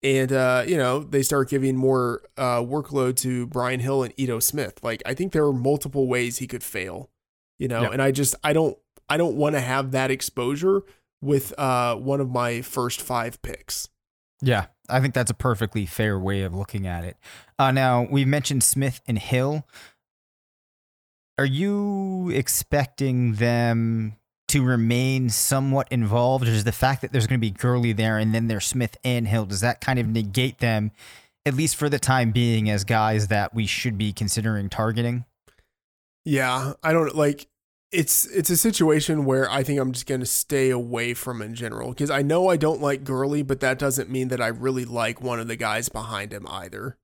And 0.03 0.33
uh, 0.33 0.65
you 0.67 0.77
know, 0.77 1.01
they 1.01 1.23
start 1.23 1.51
giving 1.51 1.77
more 1.77 2.23
uh, 2.37 2.61
workload 2.61 3.17
to 3.17 3.47
Brian 3.47 3.81
Hill 3.81 4.03
and 4.03 4.15
Ito 4.17 4.41
Smith. 4.41 4.83
Like 4.83 5.03
I 5.05 5.15
think 5.15 5.33
there 5.33 5.45
are 5.45 5.53
multiple 5.53 6.07
ways 6.07 6.39
he 6.39 6.47
could 6.47 6.63
fail. 6.63 7.11
You 7.59 7.69
know, 7.69 7.83
yeah. 7.83 7.91
and 7.91 8.01
I 8.01 8.13
just 8.13 8.35
I 8.45 8.53
don't 8.53 8.79
I 9.09 9.17
don't 9.17 9.37
want 9.37 9.57
to 9.57 9.61
have 9.61 9.91
that 9.91 10.11
exposure 10.11 10.83
with 11.21 11.59
uh, 11.59 11.97
one 11.97 12.21
of 12.21 12.31
my 12.31 12.63
first 12.63 13.03
five 13.03 13.43
picks. 13.43 13.89
Yeah, 14.41 14.67
I 14.89 15.01
think 15.01 15.15
that's 15.15 15.31
a 15.33 15.35
perfectly 15.35 15.85
fair 15.85 16.19
way 16.19 16.43
of 16.43 16.55
looking 16.55 16.87
at 16.87 17.05
it. 17.05 17.17
Uh, 17.59 17.73
now 17.73 18.07
we've 18.09 18.29
mentioned 18.29 18.63
Smith 18.63 19.01
and 19.09 19.19
Hill. 19.19 19.67
Are 21.39 21.47
you 21.47 22.31
expecting 22.31 23.35
them 23.35 24.17
to 24.49 24.65
remain 24.65 25.31
somewhat 25.31 25.87
involved, 25.91 26.49
or 26.49 26.51
is 26.51 26.65
the 26.65 26.73
fact 26.73 27.03
that 27.03 27.13
there's 27.13 27.27
going 27.27 27.39
to 27.39 27.47
be 27.47 27.51
Gurley 27.51 27.93
there 27.93 28.19
and 28.19 28.35
then 28.35 28.49
there's 28.49 28.67
Smith 28.67 28.97
and 29.05 29.29
Hill 29.29 29.47
does 29.47 29.61
that 29.61 29.81
kind 29.81 29.99
of 29.99 30.09
negate 30.09 30.59
them, 30.59 30.91
at 31.47 31.55
least 31.55 31.77
for 31.77 31.89
the 31.89 31.99
time 31.99 32.33
being, 32.33 32.69
as 32.69 32.85
guys 32.85 33.29
that 33.29 33.55
we 33.55 33.67
should 33.67 33.97
be 33.99 34.13
considering 34.13 34.69
targeting? 34.69 35.27
Yeah, 36.25 36.73
I 36.83 36.93
don't 36.93 37.15
like 37.15 37.47
it's 37.93 38.27
it's 38.27 38.51
a 38.51 38.57
situation 38.57 39.25
where 39.25 39.51
I 39.51 39.63
think 39.63 39.81
I'm 39.81 39.93
just 39.93 40.07
going 40.07 40.21
to 40.21 40.27
stay 40.27 40.71
away 40.71 41.15
from 41.15 41.41
in 41.41 41.55
general 41.55 41.91
because 41.91 42.11
I 42.11 42.23
know 42.23 42.49
I 42.49 42.57
don't 42.57 42.81
like 42.81 43.05
Gurley, 43.05 43.43
but 43.43 43.61
that 43.61 43.79
doesn't 43.79 44.11
mean 44.11 44.29
that 44.29 44.41
I 44.41 44.49
really 44.49 44.85
like 44.85 45.23
one 45.23 45.41
of 45.41 45.49
the 45.49 45.57
guys 45.57 45.89
behind 45.89 46.33
him 46.33 46.47
either. 46.49 46.97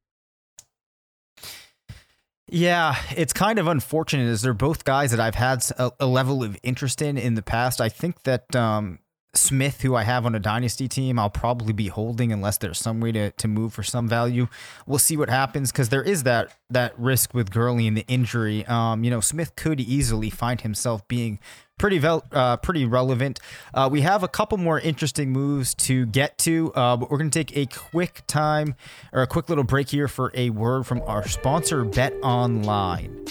Yeah, 2.47 2.97
it's 3.17 3.33
kind 3.33 3.59
of 3.59 3.67
unfortunate 3.67 4.29
as 4.29 4.43
they're 4.43 4.53
both 4.53 4.85
guys 4.85 5.11
that 5.13 5.21
I've 5.21 5.35
had 5.35 5.65
a, 5.79 5.91
a 6.01 6.07
level 6.07 6.45
of 6.45 6.59
interest 6.63 7.01
in 7.01 7.17
in 7.17 7.35
the 7.35 7.43
past. 7.43 7.81
I 7.81 7.89
think 7.89 8.23
that 8.25 8.55
um, 8.55 8.99
Smith, 9.33 9.81
who 9.81 9.95
I 9.95 10.03
have 10.03 10.27
on 10.27 10.35
a 10.35 10.39
dynasty 10.39 10.87
team, 10.87 11.19
I'll 11.19 11.31
probably 11.31 11.73
be 11.73 11.89
holding 11.89 12.33
unless 12.33 12.59
there's 12.59 12.79
some 12.79 13.01
way 13.01 13.13
to, 13.13 13.31
to 13.31 13.49
move 13.49 13.73
for 13.73 13.83
some 13.83 14.09
value. 14.09 14.49
We'll 14.87 14.99
see 14.99 15.17
what 15.17 15.31
happens 15.31 15.73
because 15.73 15.89
there 15.89 16.03
is 16.03 16.25
that 16.25 16.55
that 16.71 16.99
risk 16.99 17.33
with 17.33 17.51
Gurley 17.51 17.87
and 17.87 17.97
the 17.97 18.07
injury. 18.09 18.67
Um, 18.67 19.05
you 19.05 19.11
know, 19.11 19.21
Smith 19.21 19.57
could 19.57 19.81
easily 19.81 20.29
find 20.29 20.61
himself 20.61 21.07
being 21.09 21.39
pretty 21.79 22.01
uh, 22.07 22.57
pretty 22.59 22.85
relevant. 22.85 23.41
Uh, 23.73 23.89
we 23.91 24.03
have 24.03 24.23
a 24.23 24.29
couple 24.29 24.59
more 24.59 24.81
interesting 24.81 25.31
moves 25.31 25.75
to 25.75 26.07
get 26.07 26.39
to, 26.39 26.73
uh, 26.75 26.97
but 26.97 27.11
we're 27.11 27.19
going 27.19 27.31
to 27.31 27.45
take 27.45 27.57
a 27.57 27.67
quick 27.67 28.23
time 28.27 28.75
or 29.13 29.23
a 29.23 29.27
quick 29.27 29.49
little 29.49 29.65
break 29.65 29.89
here 29.89 30.09
for 30.09 30.31
a 30.35 30.51
word 30.51 30.87
from 30.87 31.03
our 31.03 31.27
sponsor, 31.27 31.85
Bet 31.85 32.13
Online. 32.23 33.25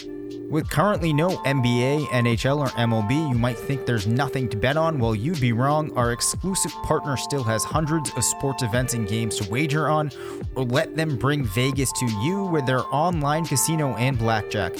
With 0.49 0.69
currently 0.69 1.13
no 1.13 1.29
NBA, 1.29 2.05
NHL, 2.07 2.59
or 2.59 2.67
MLB, 2.67 3.31
you 3.31 3.39
might 3.39 3.57
think 3.57 3.87
there's 3.87 4.05
nothing 4.05 4.47
to 4.49 4.57
bet 4.57 4.77
on. 4.77 4.99
Well, 4.99 5.15
you'd 5.15 5.41
be 5.41 5.51
wrong. 5.51 5.91
Our 5.97 6.11
exclusive 6.11 6.71
partner 6.83 7.17
still 7.17 7.43
has 7.43 7.63
hundreds 7.63 8.11
of 8.15 8.23
sports 8.23 8.61
events 8.61 8.93
and 8.93 9.07
games 9.07 9.37
to 9.37 9.49
wager 9.49 9.89
on, 9.89 10.11
or 10.53 10.63
let 10.63 10.95
them 10.95 11.17
bring 11.17 11.43
Vegas 11.43 11.91
to 11.93 12.05
you 12.21 12.43
with 12.43 12.67
their 12.67 12.81
online 12.93 13.45
casino 13.45 13.95
and 13.95 14.15
blackjack 14.15 14.73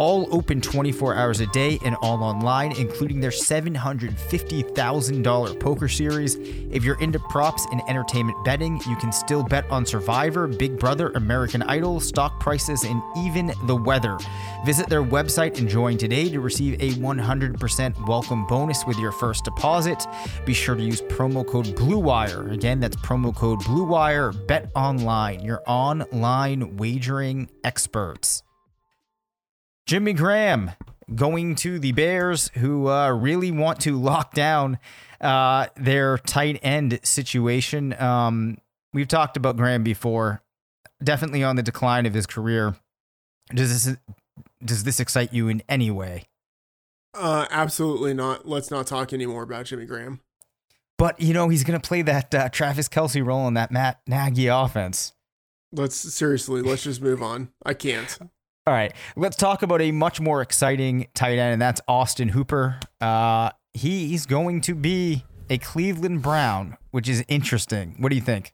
all 0.00 0.26
open 0.34 0.60
24 0.62 1.14
hours 1.14 1.40
a 1.40 1.46
day 1.48 1.78
and 1.84 1.94
all 2.00 2.22
online, 2.22 2.72
including 2.78 3.20
their 3.20 3.30
$750,000 3.30 5.60
poker 5.60 5.88
series. 5.88 6.36
If 6.70 6.84
you're 6.84 6.98
into 7.02 7.18
props 7.18 7.66
and 7.70 7.82
entertainment 7.86 8.42
betting, 8.42 8.80
you 8.88 8.96
can 8.96 9.12
still 9.12 9.42
bet 9.42 9.70
on 9.70 9.84
Survivor, 9.84 10.46
Big 10.46 10.78
Brother, 10.78 11.10
American 11.16 11.62
Idol, 11.64 12.00
stock 12.00 12.40
prices, 12.40 12.84
and 12.84 13.02
even 13.18 13.52
the 13.66 13.76
weather. 13.76 14.16
Visit 14.64 14.88
their 14.88 15.04
website 15.04 15.58
and 15.58 15.68
join 15.68 15.98
today 15.98 16.30
to 16.30 16.40
receive 16.40 16.80
a 16.80 16.92
100% 16.92 18.08
welcome 18.08 18.46
bonus 18.46 18.86
with 18.86 18.98
your 18.98 19.12
first 19.12 19.44
deposit. 19.44 20.06
Be 20.46 20.54
sure 20.54 20.76
to 20.76 20.82
use 20.82 21.02
promo 21.02 21.46
code 21.46 21.76
BLUEWIRE. 21.76 22.52
Again, 22.52 22.80
that's 22.80 22.96
promo 22.96 23.36
code 23.36 23.60
BLUEWIRE. 23.64 24.46
Bet 24.46 24.70
online, 24.74 25.44
your 25.44 25.60
online 25.66 26.78
wagering 26.78 27.50
experts. 27.64 28.42
Jimmy 29.86 30.12
Graham 30.12 30.72
going 31.14 31.54
to 31.56 31.78
the 31.78 31.92
Bears, 31.92 32.48
who 32.54 32.88
uh, 32.88 33.10
really 33.10 33.50
want 33.50 33.80
to 33.80 33.98
lock 34.00 34.34
down 34.34 34.78
uh, 35.20 35.66
their 35.76 36.18
tight 36.18 36.58
end 36.62 37.00
situation. 37.02 38.00
Um, 38.00 38.58
we've 38.92 39.08
talked 39.08 39.36
about 39.36 39.56
Graham 39.56 39.82
before, 39.82 40.42
definitely 41.02 41.42
on 41.42 41.56
the 41.56 41.62
decline 41.62 42.06
of 42.06 42.14
his 42.14 42.26
career. 42.26 42.76
Does 43.54 43.86
this 43.86 43.96
does 44.64 44.84
this 44.84 45.00
excite 45.00 45.32
you 45.32 45.48
in 45.48 45.62
any 45.68 45.90
way? 45.90 46.24
Uh, 47.14 47.46
absolutely 47.50 48.14
not. 48.14 48.46
Let's 48.46 48.70
not 48.70 48.86
talk 48.86 49.12
anymore 49.12 49.42
about 49.42 49.66
Jimmy 49.66 49.86
Graham. 49.86 50.20
But 50.96 51.20
you 51.20 51.32
know 51.32 51.48
he's 51.48 51.64
going 51.64 51.80
to 51.80 51.86
play 51.86 52.02
that 52.02 52.34
uh, 52.34 52.48
Travis 52.50 52.88
Kelce 52.88 53.24
role 53.24 53.48
in 53.48 53.54
that 53.54 53.70
Matt 53.72 54.00
Nagy 54.06 54.46
offense. 54.48 55.14
Let's 55.72 55.96
seriously. 55.96 56.62
Let's 56.62 56.84
just 56.84 57.00
move 57.00 57.22
on. 57.22 57.48
I 57.64 57.74
can't. 57.74 58.18
All 58.66 58.74
right, 58.74 58.92
let's 59.16 59.36
talk 59.36 59.62
about 59.62 59.80
a 59.80 59.90
much 59.90 60.20
more 60.20 60.42
exciting 60.42 61.08
tight 61.14 61.38
end, 61.38 61.54
and 61.54 61.62
that's 61.62 61.80
Austin 61.88 62.28
Hooper. 62.28 62.78
Uh, 63.00 63.50
he's 63.72 64.26
going 64.26 64.60
to 64.62 64.74
be 64.74 65.24
a 65.48 65.58
Cleveland 65.58 66.22
Brown, 66.22 66.76
which 66.90 67.08
is 67.08 67.24
interesting. 67.26 67.96
What 67.98 68.10
do 68.10 68.16
you 68.16 68.22
think? 68.22 68.52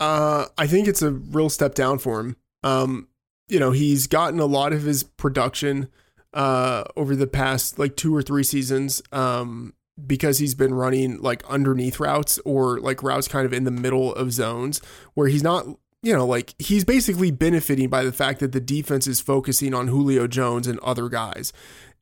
Uh, 0.00 0.46
I 0.56 0.66
think 0.66 0.88
it's 0.88 1.02
a 1.02 1.10
real 1.10 1.50
step 1.50 1.74
down 1.74 1.98
for 1.98 2.20
him. 2.20 2.36
Um, 2.62 3.08
you 3.48 3.60
know, 3.60 3.72
he's 3.72 4.06
gotten 4.06 4.38
a 4.40 4.46
lot 4.46 4.72
of 4.72 4.82
his 4.82 5.02
production 5.02 5.88
uh, 6.32 6.84
over 6.96 7.14
the 7.14 7.26
past 7.26 7.78
like 7.78 7.96
two 7.96 8.14
or 8.14 8.22
three 8.22 8.42
seasons 8.42 9.02
um, 9.12 9.74
because 10.06 10.38
he's 10.38 10.54
been 10.54 10.74
running 10.74 11.20
like 11.20 11.44
underneath 11.48 12.00
routes 12.00 12.38
or 12.44 12.80
like 12.80 13.02
routes 13.02 13.28
kind 13.28 13.46
of 13.46 13.52
in 13.52 13.64
the 13.64 13.70
middle 13.70 14.14
of 14.14 14.32
zones 14.32 14.80
where 15.14 15.28
he's 15.28 15.42
not 15.42 15.66
you 16.04 16.12
know, 16.12 16.26
like 16.26 16.54
he's 16.58 16.84
basically 16.84 17.30
benefiting 17.30 17.88
by 17.88 18.04
the 18.04 18.12
fact 18.12 18.40
that 18.40 18.52
the 18.52 18.60
defense 18.60 19.06
is 19.06 19.20
focusing 19.20 19.72
on 19.72 19.88
Julio 19.88 20.26
Jones 20.26 20.66
and 20.66 20.78
other 20.80 21.08
guys. 21.08 21.52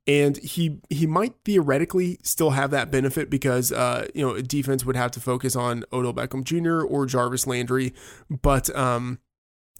And 0.05 0.35
he 0.37 0.81
he 0.89 1.07
might 1.07 1.35
theoretically 1.45 2.19
still 2.21 2.49
have 2.49 2.71
that 2.71 2.91
benefit 2.91 3.29
because 3.29 3.71
uh, 3.71 4.07
you 4.13 4.25
know, 4.25 4.41
defense 4.41 4.85
would 4.85 4.97
have 4.97 5.11
to 5.11 5.21
focus 5.21 5.55
on 5.55 5.85
Odell 5.93 6.13
Beckham 6.13 6.43
Jr. 6.43 6.81
or 6.81 7.05
Jarvis 7.05 7.47
Landry, 7.47 7.93
but 8.29 8.73
um 8.75 9.19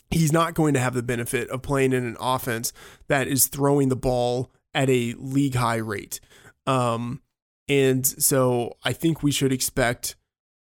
he's 0.10 0.32
not 0.32 0.54
going 0.54 0.76
to 0.76 0.80
have 0.80 0.94
the 0.94 1.04
benefit 1.04 1.50
of 1.50 1.62
playing 1.64 1.92
in 1.92 2.06
an 2.06 2.16
offense 2.20 2.72
that 3.08 3.28
is 3.28 3.48
throwing 3.48 3.90
the 3.90 3.96
ball 3.96 4.52
at 4.74 4.90
a 4.90 5.16
league 5.18 5.56
high 5.56 5.78
rate. 5.78 6.22
Um 6.66 7.22
and 7.68 8.06
so 8.06 8.78
I 8.84 8.94
think 8.94 9.22
we 9.22 9.32
should 9.32 9.52
expect 9.52 10.16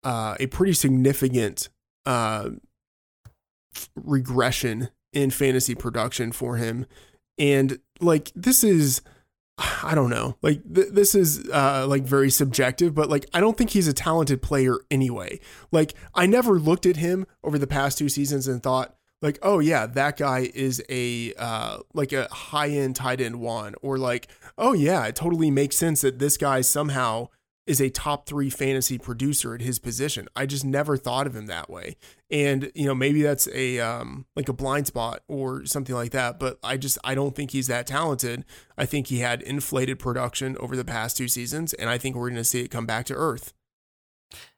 uh, 0.02 0.36
a 0.38 0.46
pretty 0.46 0.72
significant 0.72 1.68
uh, 2.06 2.50
regression 3.94 4.88
in 5.12 5.30
fantasy 5.30 5.74
production 5.74 6.32
for 6.32 6.56
him. 6.56 6.86
And 7.38 7.78
like 8.00 8.32
this 8.34 8.64
is 8.64 9.02
I 9.58 9.94
don't 9.94 10.10
know. 10.10 10.36
Like 10.42 10.62
th- 10.72 10.88
this 10.90 11.14
is 11.14 11.48
uh 11.50 11.86
like 11.88 12.02
very 12.02 12.30
subjective, 12.30 12.94
but 12.94 13.08
like 13.08 13.26
I 13.32 13.40
don't 13.40 13.56
think 13.56 13.70
he's 13.70 13.88
a 13.88 13.92
talented 13.92 14.42
player 14.42 14.78
anyway. 14.90 15.40
Like 15.70 15.94
I 16.14 16.26
never 16.26 16.58
looked 16.58 16.86
at 16.86 16.96
him 16.96 17.26
over 17.42 17.58
the 17.58 17.66
past 17.66 17.98
two 17.98 18.08
seasons 18.08 18.48
and 18.48 18.62
thought 18.62 18.96
like, 19.22 19.38
"Oh 19.42 19.60
yeah, 19.60 19.86
that 19.86 20.16
guy 20.16 20.50
is 20.54 20.82
a 20.88 21.32
uh 21.34 21.78
like 21.94 22.12
a 22.12 22.28
high-end 22.30 22.96
tight 22.96 23.20
end 23.20 23.40
one," 23.40 23.74
or 23.80 23.96
like, 23.96 24.28
"Oh 24.58 24.72
yeah, 24.72 25.06
it 25.06 25.16
totally 25.16 25.50
makes 25.50 25.76
sense 25.76 26.00
that 26.02 26.18
this 26.18 26.36
guy 26.36 26.60
somehow 26.60 27.28
is 27.66 27.80
a 27.80 27.88
top 27.88 28.26
three 28.26 28.50
fantasy 28.50 28.98
producer 28.98 29.54
at 29.54 29.62
his 29.62 29.78
position. 29.78 30.28
I 30.36 30.46
just 30.46 30.64
never 30.64 30.96
thought 30.96 31.26
of 31.26 31.34
him 31.34 31.46
that 31.46 31.70
way. 31.70 31.96
And, 32.30 32.70
you 32.74 32.86
know, 32.86 32.94
maybe 32.94 33.22
that's 33.22 33.48
a, 33.52 33.80
um, 33.80 34.26
like 34.36 34.48
a 34.48 34.52
blind 34.52 34.86
spot 34.86 35.22
or 35.28 35.64
something 35.64 35.94
like 35.94 36.10
that. 36.12 36.38
But 36.38 36.58
I 36.62 36.76
just, 36.76 36.98
I 37.04 37.14
don't 37.14 37.34
think 37.34 37.52
he's 37.52 37.66
that 37.68 37.86
talented. 37.86 38.44
I 38.76 38.84
think 38.84 39.06
he 39.06 39.20
had 39.20 39.40
inflated 39.42 39.98
production 39.98 40.56
over 40.58 40.76
the 40.76 40.84
past 40.84 41.16
two 41.16 41.28
seasons. 41.28 41.72
And 41.72 41.88
I 41.88 41.96
think 41.96 42.16
we're 42.16 42.28
going 42.28 42.36
to 42.36 42.44
see 42.44 42.60
it 42.60 42.68
come 42.68 42.86
back 42.86 43.06
to 43.06 43.14
earth. 43.14 43.54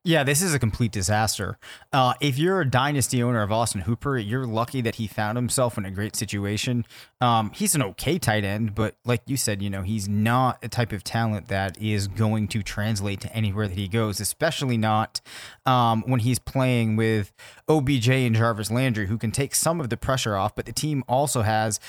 Yeah, 0.05 0.23
this 0.23 0.41
is 0.41 0.55
a 0.55 0.59
complete 0.59 0.93
disaster. 0.93 1.59
Uh, 1.93 2.15
if 2.21 2.39
you're 2.39 2.61
a 2.61 2.71
dynasty 2.71 3.23
owner 3.23 3.43
of 3.43 3.51
Austin 3.51 3.81
Hooper, 3.83 4.17
you're 4.17 4.47
lucky 4.47 4.81
that 4.81 4.97
he 4.97 5.07
found 5.07 5.37
himself 5.37 5.77
in 5.77 5.85
a 5.85 5.91
great 5.91 6.15
situation. 6.15 6.85
Um, 7.21 7.51
he's 7.53 7.75
an 7.75 7.83
okay 7.83 8.19
tight 8.19 8.45
end, 8.45 8.75
but 8.75 8.97
like 9.05 9.23
you 9.27 9.37
said, 9.37 9.63
you 9.63 9.69
know, 9.69 9.83
he's 9.83 10.09
not 10.09 10.59
a 10.63 10.69
type 10.69 10.93
of 10.93 11.03
talent 11.03 11.49
that 11.49 11.77
is 11.83 12.07
going 12.07 12.47
to 12.49 12.63
translate 12.63 13.21
to 13.23 13.35
anywhere 13.35 13.67
that 13.67 13.77
he 13.77 13.89
goes, 13.89 14.21
especially 14.21 14.77
not 14.77 15.21
um, 15.65 16.05
when 16.07 16.21
he's 16.21 16.39
playing 16.39 16.95
with 16.95 17.33
OBJ 17.69 18.09
and 18.09 18.37
Jarvis 18.37 18.71
Landry, 18.71 19.07
who 19.07 19.19
can 19.19 19.33
take 19.33 19.55
some 19.55 19.81
of 19.81 19.91
the 19.91 19.97
pressure 19.97 20.37
off. 20.37 20.55
But 20.55 20.67
the 20.67 20.73
team 20.73 21.03
also 21.09 21.43
has 21.43 21.81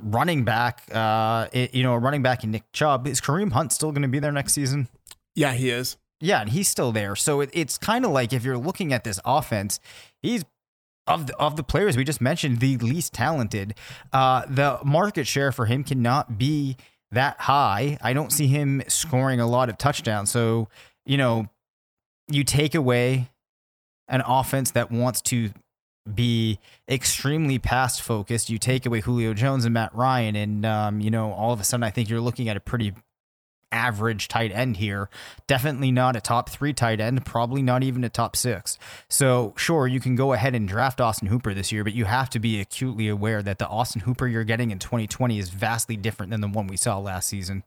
running 0.00 0.44
back, 0.44 0.82
uh, 0.92 1.48
you 1.52 1.82
know, 1.82 1.94
running 1.94 2.22
back 2.22 2.44
in 2.44 2.50
Nick 2.50 2.70
Chubb. 2.72 3.06
Is 3.06 3.20
Kareem 3.20 3.52
Hunt 3.52 3.72
still 3.72 3.92
going 3.92 4.02
to 4.02 4.08
be 4.08 4.18
there 4.18 4.32
next 4.32 4.52
season? 4.52 4.88
Yeah, 5.34 5.52
he 5.52 5.70
is. 5.70 5.96
Yeah, 6.20 6.40
and 6.40 6.50
he's 6.50 6.68
still 6.68 6.92
there. 6.92 7.14
So 7.14 7.40
it, 7.40 7.50
it's 7.52 7.78
kind 7.78 8.04
of 8.04 8.10
like 8.10 8.32
if 8.32 8.44
you're 8.44 8.58
looking 8.58 8.92
at 8.92 9.04
this 9.04 9.20
offense, 9.24 9.80
he's 10.20 10.44
of 11.06 11.28
the, 11.28 11.36
of 11.36 11.56
the 11.56 11.62
players 11.62 11.96
we 11.96 12.04
just 12.04 12.20
mentioned, 12.20 12.60
the 12.60 12.76
least 12.78 13.14
talented. 13.14 13.74
Uh, 14.12 14.44
the 14.46 14.78
market 14.84 15.26
share 15.26 15.52
for 15.52 15.66
him 15.66 15.84
cannot 15.84 16.38
be 16.38 16.76
that 17.10 17.40
high. 17.40 17.96
I 18.02 18.12
don't 18.12 18.32
see 18.32 18.46
him 18.46 18.82
scoring 18.88 19.40
a 19.40 19.46
lot 19.46 19.68
of 19.68 19.78
touchdowns. 19.78 20.30
So 20.30 20.68
you 21.06 21.16
know, 21.16 21.46
you 22.28 22.44
take 22.44 22.74
away 22.74 23.30
an 24.08 24.22
offense 24.26 24.70
that 24.72 24.90
wants 24.90 25.20
to 25.22 25.50
be 26.14 26.58
extremely 26.88 27.58
pass 27.58 27.98
focused. 27.98 28.50
You 28.50 28.58
take 28.58 28.86
away 28.86 29.00
Julio 29.00 29.34
Jones 29.34 29.64
and 29.64 29.74
Matt 29.74 29.94
Ryan, 29.94 30.36
and 30.36 30.66
um, 30.66 31.00
you 31.00 31.10
know, 31.10 31.32
all 31.32 31.52
of 31.52 31.60
a 31.60 31.64
sudden, 31.64 31.82
I 31.82 31.90
think 31.90 32.08
you're 32.08 32.20
looking 32.20 32.48
at 32.48 32.56
a 32.56 32.60
pretty 32.60 32.92
average 33.72 34.28
tight 34.28 34.52
end 34.52 34.76
here. 34.76 35.08
Definitely 35.46 35.92
not 35.92 36.16
a 36.16 36.20
top 36.20 36.48
three 36.48 36.72
tight 36.72 37.00
end, 37.00 37.24
probably 37.24 37.62
not 37.62 37.82
even 37.82 38.04
a 38.04 38.08
top 38.08 38.36
six. 38.36 38.78
So, 39.08 39.54
sure, 39.56 39.86
you 39.86 40.00
can 40.00 40.16
go 40.16 40.32
ahead 40.32 40.54
and 40.54 40.68
draft 40.68 41.00
Austin 41.00 41.28
Hooper 41.28 41.54
this 41.54 41.72
year, 41.72 41.84
but 41.84 41.94
you 41.94 42.04
have 42.04 42.30
to 42.30 42.38
be 42.38 42.60
acutely 42.60 43.08
aware 43.08 43.42
that 43.42 43.58
the 43.58 43.68
Austin 43.68 44.02
Hooper 44.02 44.26
you're 44.26 44.44
getting 44.44 44.70
in 44.70 44.78
2020 44.78 45.38
is 45.38 45.50
vastly 45.50 45.96
different 45.96 46.30
than 46.30 46.40
the 46.40 46.48
one 46.48 46.66
we 46.66 46.76
saw 46.76 46.98
last 46.98 47.28
season. 47.28 47.64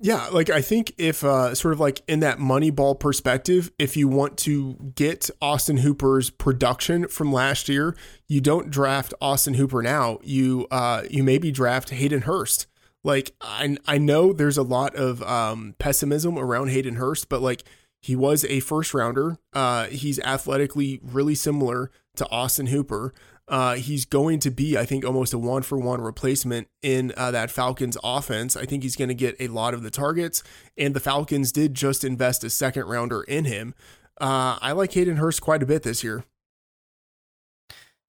Yeah, 0.00 0.28
like 0.28 0.48
I 0.48 0.62
think 0.62 0.94
if 0.96 1.24
uh, 1.24 1.56
sort 1.56 1.74
of 1.74 1.80
like 1.80 2.02
in 2.06 2.20
that 2.20 2.38
Moneyball 2.38 2.98
perspective, 2.98 3.72
if 3.80 3.96
you 3.96 4.06
want 4.06 4.38
to 4.38 4.92
get 4.94 5.28
Austin 5.42 5.78
Hooper's 5.78 6.30
production 6.30 7.08
from 7.08 7.32
last 7.32 7.68
year, 7.68 7.96
you 8.28 8.40
don't 8.40 8.70
draft 8.70 9.12
Austin 9.20 9.54
Hooper 9.54 9.82
now. 9.82 10.20
You 10.22 10.68
uh, 10.70 11.02
you 11.10 11.24
maybe 11.24 11.50
draft 11.50 11.90
Hayden 11.90 12.22
Hurst. 12.22 12.68
Like 13.08 13.34
I 13.40 13.78
I 13.86 13.96
know 13.96 14.34
there's 14.34 14.58
a 14.58 14.62
lot 14.62 14.94
of 14.94 15.22
um, 15.22 15.74
pessimism 15.78 16.38
around 16.38 16.68
Hayden 16.68 16.96
Hurst, 16.96 17.30
but 17.30 17.40
like 17.40 17.64
he 18.02 18.14
was 18.14 18.44
a 18.44 18.60
first 18.60 18.92
rounder. 18.92 19.38
Uh, 19.54 19.86
he's 19.86 20.20
athletically 20.20 21.00
really 21.02 21.34
similar 21.34 21.90
to 22.16 22.28
Austin 22.28 22.66
Hooper. 22.66 23.14
Uh, 23.48 23.76
he's 23.76 24.04
going 24.04 24.40
to 24.40 24.50
be, 24.50 24.76
I 24.76 24.84
think, 24.84 25.06
almost 25.06 25.32
a 25.32 25.38
one 25.38 25.62
for 25.62 25.78
one 25.78 26.02
replacement 26.02 26.68
in 26.82 27.14
uh, 27.16 27.30
that 27.30 27.50
Falcons 27.50 27.96
offense. 28.04 28.58
I 28.58 28.66
think 28.66 28.82
he's 28.82 28.94
going 28.94 29.08
to 29.08 29.14
get 29.14 29.36
a 29.40 29.48
lot 29.48 29.72
of 29.72 29.82
the 29.82 29.90
targets, 29.90 30.42
and 30.76 30.92
the 30.92 31.00
Falcons 31.00 31.50
did 31.50 31.72
just 31.72 32.04
invest 32.04 32.44
a 32.44 32.50
second 32.50 32.84
rounder 32.84 33.22
in 33.22 33.46
him. 33.46 33.74
Uh, 34.20 34.58
I 34.60 34.72
like 34.72 34.92
Hayden 34.92 35.16
Hurst 35.16 35.40
quite 35.40 35.62
a 35.62 35.66
bit 35.66 35.82
this 35.82 36.04
year. 36.04 36.24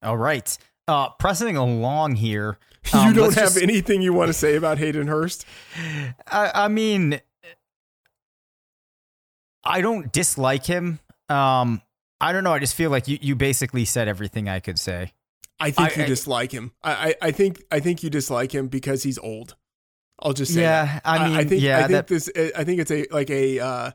All 0.02 0.18
right. 0.18 0.58
Uh, 0.86 1.08
pressing 1.18 1.56
along 1.56 2.16
here. 2.16 2.58
Um, 2.92 3.08
you 3.08 3.14
don't 3.14 3.34
have 3.34 3.52
just, 3.52 3.62
anything 3.62 4.02
you 4.02 4.12
want 4.12 4.30
to 4.30 4.32
say 4.32 4.56
about 4.56 4.78
Hayden 4.78 5.06
Hurst? 5.06 5.44
I, 6.26 6.50
I 6.54 6.68
mean, 6.68 7.20
I 9.62 9.80
don't 9.80 10.10
dislike 10.10 10.66
him. 10.66 10.98
Um, 11.28 11.82
I 12.20 12.32
don't 12.32 12.42
know. 12.42 12.52
I 12.52 12.58
just 12.58 12.74
feel 12.74 12.90
like 12.90 13.06
you, 13.06 13.18
you 13.20 13.36
basically 13.36 13.84
said 13.84 14.08
everything 14.08 14.48
I 14.48 14.60
could 14.60 14.78
say. 14.78 15.12
I 15.60 15.70
think 15.70 15.96
I, 15.96 16.00
you 16.00 16.06
dislike 16.06 16.52
him. 16.52 16.72
I, 16.82 17.14
I, 17.20 17.30
think 17.32 17.62
I 17.70 17.80
think 17.80 18.02
you 18.02 18.10
dislike 18.10 18.52
him 18.52 18.68
because 18.68 19.02
he's 19.02 19.18
old. 19.18 19.56
I'll 20.18 20.32
just 20.32 20.54
say. 20.54 20.62
Yeah, 20.62 20.86
that. 20.86 21.02
I 21.04 21.28
mean, 21.28 21.36
I, 21.36 21.40
I 21.40 21.44
think 21.44 21.62
yeah, 21.62 21.76
I 21.76 21.80
think 21.80 21.90
that, 21.92 22.06
this. 22.08 22.30
I 22.56 22.64
think 22.64 22.80
it's 22.80 22.90
a 22.90 23.06
like 23.10 23.30
a. 23.30 23.60
Uh, 23.60 23.90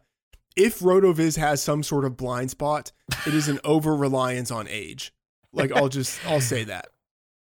if 0.55 0.79
Rotoviz 0.79 1.37
has 1.37 1.61
some 1.61 1.83
sort 1.83 2.05
of 2.05 2.15
blind 2.15 2.51
spot, 2.51 2.91
it 3.27 3.33
is 3.33 3.47
an 3.47 3.59
over 3.63 3.95
reliance 3.95 4.51
on 4.51 4.67
age. 4.69 5.13
Like 5.51 5.71
I'll 5.71 5.89
just 5.89 6.25
I'll 6.27 6.41
say 6.41 6.63
that. 6.65 6.87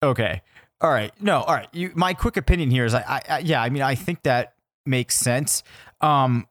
Okay. 0.02 0.42
All 0.84 0.90
right. 0.90 1.14
No. 1.18 1.40
All 1.40 1.54
right. 1.54 1.68
You, 1.72 1.92
my 1.94 2.12
quick 2.12 2.36
opinion 2.36 2.70
here 2.70 2.84
is 2.84 2.92
I, 2.92 3.00
I, 3.00 3.22
I 3.36 3.38
yeah. 3.38 3.62
I 3.62 3.70
mean, 3.70 3.80
I 3.80 3.94
think 3.94 4.22
that 4.24 4.52
makes 4.84 5.16
sense. 5.16 5.62
Um, 6.02 6.46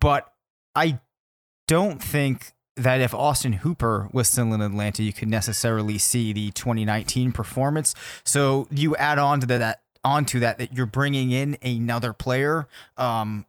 but 0.00 0.30
I 0.74 1.00
don't 1.66 2.02
think 2.02 2.52
that 2.76 3.00
if 3.00 3.14
Austin 3.14 3.54
Hooper 3.54 4.10
was 4.12 4.28
still 4.28 4.52
in 4.52 4.60
Atlanta, 4.60 5.02
you 5.02 5.14
could 5.14 5.28
necessarily 5.28 5.96
see 5.96 6.34
the 6.34 6.50
2019 6.50 7.32
performance. 7.32 7.94
So 8.22 8.68
you 8.70 8.94
add 8.96 9.18
on 9.18 9.40
to 9.40 9.46
that 9.46 9.80
onto 10.04 10.38
that 10.40 10.58
that 10.58 10.74
you're 10.74 10.84
bringing 10.84 11.30
in 11.30 11.56
another 11.62 12.12
player, 12.12 12.68
um, 12.98 13.46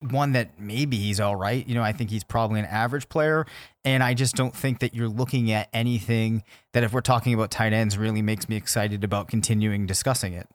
one 0.00 0.32
that 0.32 0.60
maybe 0.60 0.96
he's 0.96 1.20
all 1.20 1.36
right. 1.36 1.66
You 1.66 1.74
know, 1.74 1.82
I 1.82 1.92
think 1.92 2.10
he's 2.10 2.24
probably 2.24 2.60
an 2.60 2.66
average 2.66 3.08
player, 3.08 3.46
and 3.84 4.02
I 4.02 4.14
just 4.14 4.36
don't 4.36 4.54
think 4.54 4.80
that 4.80 4.94
you're 4.94 5.08
looking 5.08 5.50
at 5.50 5.68
anything 5.72 6.44
that, 6.72 6.84
if 6.84 6.92
we're 6.92 7.00
talking 7.00 7.34
about 7.34 7.50
tight 7.50 7.72
ends, 7.72 7.98
really 7.98 8.22
makes 8.22 8.48
me 8.48 8.56
excited 8.56 9.04
about 9.04 9.28
continuing 9.28 9.86
discussing 9.86 10.34
it. 10.34 10.48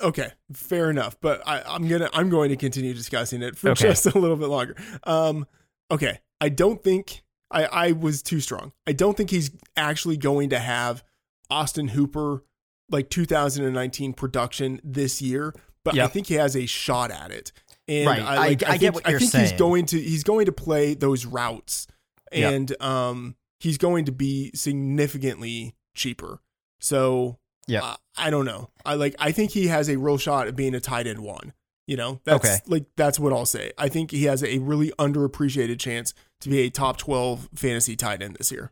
Okay, 0.00 0.32
fair 0.52 0.90
enough. 0.90 1.16
But 1.20 1.42
I, 1.46 1.74
am 1.74 1.86
gonna 1.88 2.10
I'm 2.12 2.28
going 2.28 2.50
to 2.50 2.56
continue 2.56 2.94
discussing 2.94 3.42
it 3.42 3.56
for 3.56 3.70
okay. 3.70 3.88
just 3.88 4.06
a 4.06 4.18
little 4.18 4.36
bit 4.36 4.48
longer. 4.48 4.76
Um, 5.04 5.46
okay, 5.90 6.20
I 6.40 6.48
don't 6.48 6.82
think 6.82 7.22
I, 7.50 7.64
I 7.64 7.92
was 7.92 8.22
too 8.22 8.40
strong. 8.40 8.72
I 8.86 8.92
don't 8.92 9.16
think 9.16 9.30
he's 9.30 9.50
actually 9.76 10.16
going 10.16 10.50
to 10.50 10.58
have 10.58 11.04
Austin 11.50 11.88
Hooper 11.88 12.44
like 12.90 13.10
2019 13.10 14.12
production 14.14 14.80
this 14.82 15.22
year, 15.22 15.54
but 15.84 15.94
yep. 15.94 16.06
I 16.06 16.08
think 16.08 16.26
he 16.26 16.34
has 16.34 16.56
a 16.56 16.66
shot 16.66 17.10
at 17.10 17.30
it. 17.30 17.52
And 17.88 18.06
right. 18.06 18.22
I, 18.22 18.36
like, 18.36 18.62
I, 18.62 18.66
I, 18.66 18.70
think, 18.70 18.80
get 18.80 18.94
what 18.94 19.06
you're 19.06 19.16
I 19.16 19.18
think 19.18 19.30
saying. 19.32 19.44
he's 19.44 19.58
going 19.58 19.86
to 19.86 20.00
he's 20.00 20.24
going 20.24 20.46
to 20.46 20.52
play 20.52 20.94
those 20.94 21.26
routes, 21.26 21.86
and 22.30 22.70
yep. 22.70 22.82
um, 22.82 23.36
he's 23.60 23.78
going 23.78 24.04
to 24.04 24.12
be 24.12 24.50
significantly 24.54 25.74
cheaper. 25.94 26.40
So 26.80 27.38
yeah, 27.66 27.82
uh, 27.82 27.96
I 28.16 28.30
don't 28.30 28.44
know. 28.44 28.70
I 28.84 28.94
like 28.94 29.16
I 29.18 29.32
think 29.32 29.52
he 29.52 29.68
has 29.68 29.88
a 29.88 29.96
real 29.96 30.18
shot 30.18 30.48
at 30.48 30.56
being 30.56 30.74
a 30.74 30.80
tight 30.80 31.06
end 31.06 31.20
one. 31.20 31.52
You 31.86 31.96
know, 31.96 32.20
that's 32.24 32.46
okay. 32.46 32.58
like 32.66 32.84
that's 32.96 33.18
what 33.18 33.32
I'll 33.32 33.46
say. 33.46 33.72
I 33.76 33.88
think 33.88 34.12
he 34.12 34.24
has 34.24 34.44
a 34.44 34.58
really 34.58 34.92
underappreciated 34.98 35.80
chance 35.80 36.14
to 36.40 36.48
be 36.48 36.60
a 36.60 36.70
top 36.70 36.96
12 36.96 37.48
fantasy 37.54 37.96
tight 37.96 38.22
end 38.22 38.36
this 38.36 38.52
year. 38.52 38.70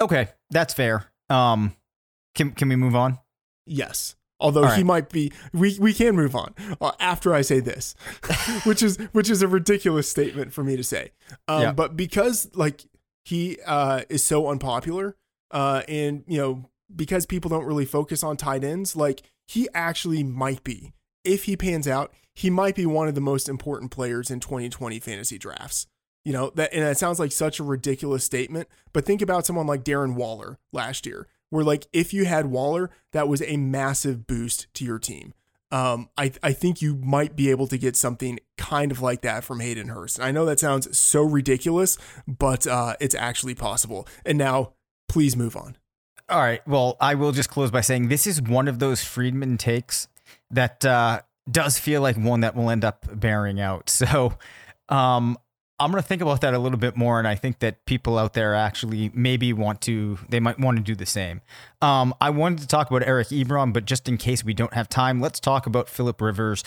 Okay, 0.00 0.28
that's 0.50 0.72
fair. 0.72 1.12
Um 1.28 1.76
can 2.34 2.52
can 2.52 2.68
we 2.68 2.76
move 2.76 2.96
on? 2.96 3.18
Yes. 3.66 4.16
Although 4.40 4.62
right. 4.62 4.78
he 4.78 4.84
might 4.84 5.10
be 5.10 5.32
we 5.52 5.76
we 5.78 5.92
can 5.92 6.16
move 6.16 6.34
on 6.34 6.54
uh, 6.80 6.92
after 6.98 7.34
I 7.34 7.42
say 7.42 7.60
this. 7.60 7.94
which 8.64 8.82
is 8.82 8.96
which 9.12 9.30
is 9.30 9.42
a 9.42 9.48
ridiculous 9.48 10.10
statement 10.10 10.52
for 10.52 10.64
me 10.64 10.76
to 10.76 10.84
say. 10.84 11.12
Um 11.48 11.62
yeah. 11.62 11.72
but 11.72 11.96
because 11.96 12.50
like 12.54 12.84
he 13.24 13.58
uh 13.66 14.02
is 14.08 14.24
so 14.24 14.48
unpopular 14.48 15.16
uh 15.50 15.82
and 15.88 16.24
you 16.26 16.38
know 16.38 16.64
because 16.94 17.26
people 17.26 17.48
don't 17.48 17.64
really 17.64 17.84
focus 17.84 18.24
on 18.24 18.36
tight 18.36 18.64
ends 18.64 18.96
like 18.96 19.22
he 19.46 19.68
actually 19.74 20.24
might 20.24 20.64
be 20.64 20.92
if 21.24 21.44
he 21.44 21.56
pans 21.56 21.86
out 21.86 22.12
he 22.34 22.50
might 22.50 22.74
be 22.74 22.86
one 22.86 23.08
of 23.08 23.14
the 23.14 23.20
most 23.20 23.48
important 23.48 23.90
players 23.90 24.30
in 24.30 24.40
2020 24.40 24.98
fantasy 25.00 25.38
drafts. 25.38 25.86
You 26.24 26.32
know, 26.32 26.50
that 26.54 26.72
and 26.72 26.82
that 26.82 26.98
sounds 26.98 27.18
like 27.18 27.32
such 27.32 27.60
a 27.60 27.64
ridiculous 27.64 28.24
statement, 28.24 28.68
but 28.92 29.06
think 29.06 29.22
about 29.22 29.46
someone 29.46 29.66
like 29.66 29.84
Darren 29.84 30.14
Waller 30.14 30.58
last 30.72 31.06
year, 31.06 31.26
where 31.50 31.64
like 31.64 31.86
if 31.92 32.14
you 32.14 32.24
had 32.24 32.46
Waller, 32.46 32.90
that 33.12 33.28
was 33.28 33.42
a 33.42 33.56
massive 33.56 34.26
boost 34.26 34.72
to 34.74 34.84
your 34.84 34.98
team. 34.98 35.34
Um, 35.72 36.08
I 36.16 36.32
I 36.42 36.52
think 36.52 36.82
you 36.82 36.96
might 36.96 37.36
be 37.36 37.50
able 37.50 37.68
to 37.68 37.78
get 37.78 37.94
something 37.94 38.40
kind 38.56 38.90
of 38.90 39.00
like 39.00 39.20
that 39.22 39.44
from 39.44 39.60
Hayden 39.60 39.88
Hurst. 39.88 40.18
And 40.18 40.24
I 40.24 40.32
know 40.32 40.44
that 40.46 40.58
sounds 40.58 40.98
so 40.98 41.22
ridiculous, 41.22 41.96
but 42.26 42.66
uh, 42.66 42.96
it's 43.00 43.14
actually 43.14 43.54
possible. 43.54 44.08
And 44.24 44.36
now, 44.36 44.72
please 45.08 45.36
move 45.36 45.56
on. 45.56 45.76
All 46.28 46.38
right. 46.38 46.66
Well, 46.66 46.96
I 47.00 47.14
will 47.14 47.32
just 47.32 47.50
close 47.50 47.70
by 47.70 47.80
saying 47.80 48.08
this 48.08 48.26
is 48.26 48.40
one 48.40 48.68
of 48.68 48.78
those 48.78 49.02
Freedman 49.02 49.58
takes 49.58 50.08
that 50.50 50.84
uh, 50.84 51.22
does 51.50 51.78
feel 51.78 52.02
like 52.02 52.16
one 52.16 52.40
that 52.40 52.54
will 52.54 52.70
end 52.70 52.84
up 52.84 53.06
bearing 53.12 53.60
out. 53.60 53.90
So, 53.90 54.38
um, 54.88 55.38
I'm 55.80 55.90
going 55.90 56.02
to 56.02 56.06
think 56.06 56.20
about 56.20 56.42
that 56.42 56.52
a 56.52 56.58
little 56.58 56.78
bit 56.78 56.94
more. 56.94 57.18
And 57.18 57.26
I 57.26 57.34
think 57.34 57.60
that 57.60 57.86
people 57.86 58.18
out 58.18 58.34
there 58.34 58.54
actually 58.54 59.10
maybe 59.14 59.52
want 59.54 59.80
to, 59.82 60.18
they 60.28 60.38
might 60.38 60.60
want 60.60 60.76
to 60.76 60.82
do 60.82 60.94
the 60.94 61.06
same. 61.06 61.40
Um, 61.80 62.14
I 62.20 62.28
wanted 62.28 62.60
to 62.60 62.66
talk 62.66 62.90
about 62.90 63.02
Eric 63.06 63.28
Ebron, 63.28 63.72
but 63.72 63.86
just 63.86 64.06
in 64.06 64.18
case 64.18 64.44
we 64.44 64.52
don't 64.52 64.74
have 64.74 64.90
time, 64.90 65.20
let's 65.20 65.40
talk 65.40 65.66
about 65.66 65.88
Philip 65.88 66.20
Rivers 66.20 66.62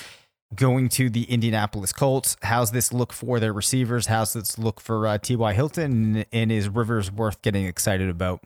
going 0.56 0.90
to 0.90 1.10
the 1.10 1.24
Indianapolis 1.24 1.94
Colts. 1.94 2.38
How's 2.42 2.72
this 2.72 2.92
look 2.92 3.14
for 3.14 3.40
their 3.40 3.54
receivers? 3.54 4.08
How's 4.08 4.34
this 4.34 4.58
look 4.58 4.82
for 4.82 5.06
uh, 5.06 5.18
T.Y. 5.20 5.54
Hilton? 5.54 6.26
And 6.34 6.52
is 6.52 6.68
Rivers 6.68 7.12
worth 7.12 7.42
getting 7.44 7.66
excited 7.66 8.10
about? 8.10 8.42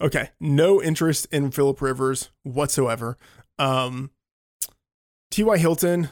Okay. 0.00 0.30
No 0.38 0.82
interest 0.82 1.28
in 1.30 1.50
Philip 1.50 1.80
Rivers 1.80 2.30
whatsoever. 2.42 3.16
Um, 3.58 4.10
T.Y. 5.30 5.58
Hilton, 5.58 6.08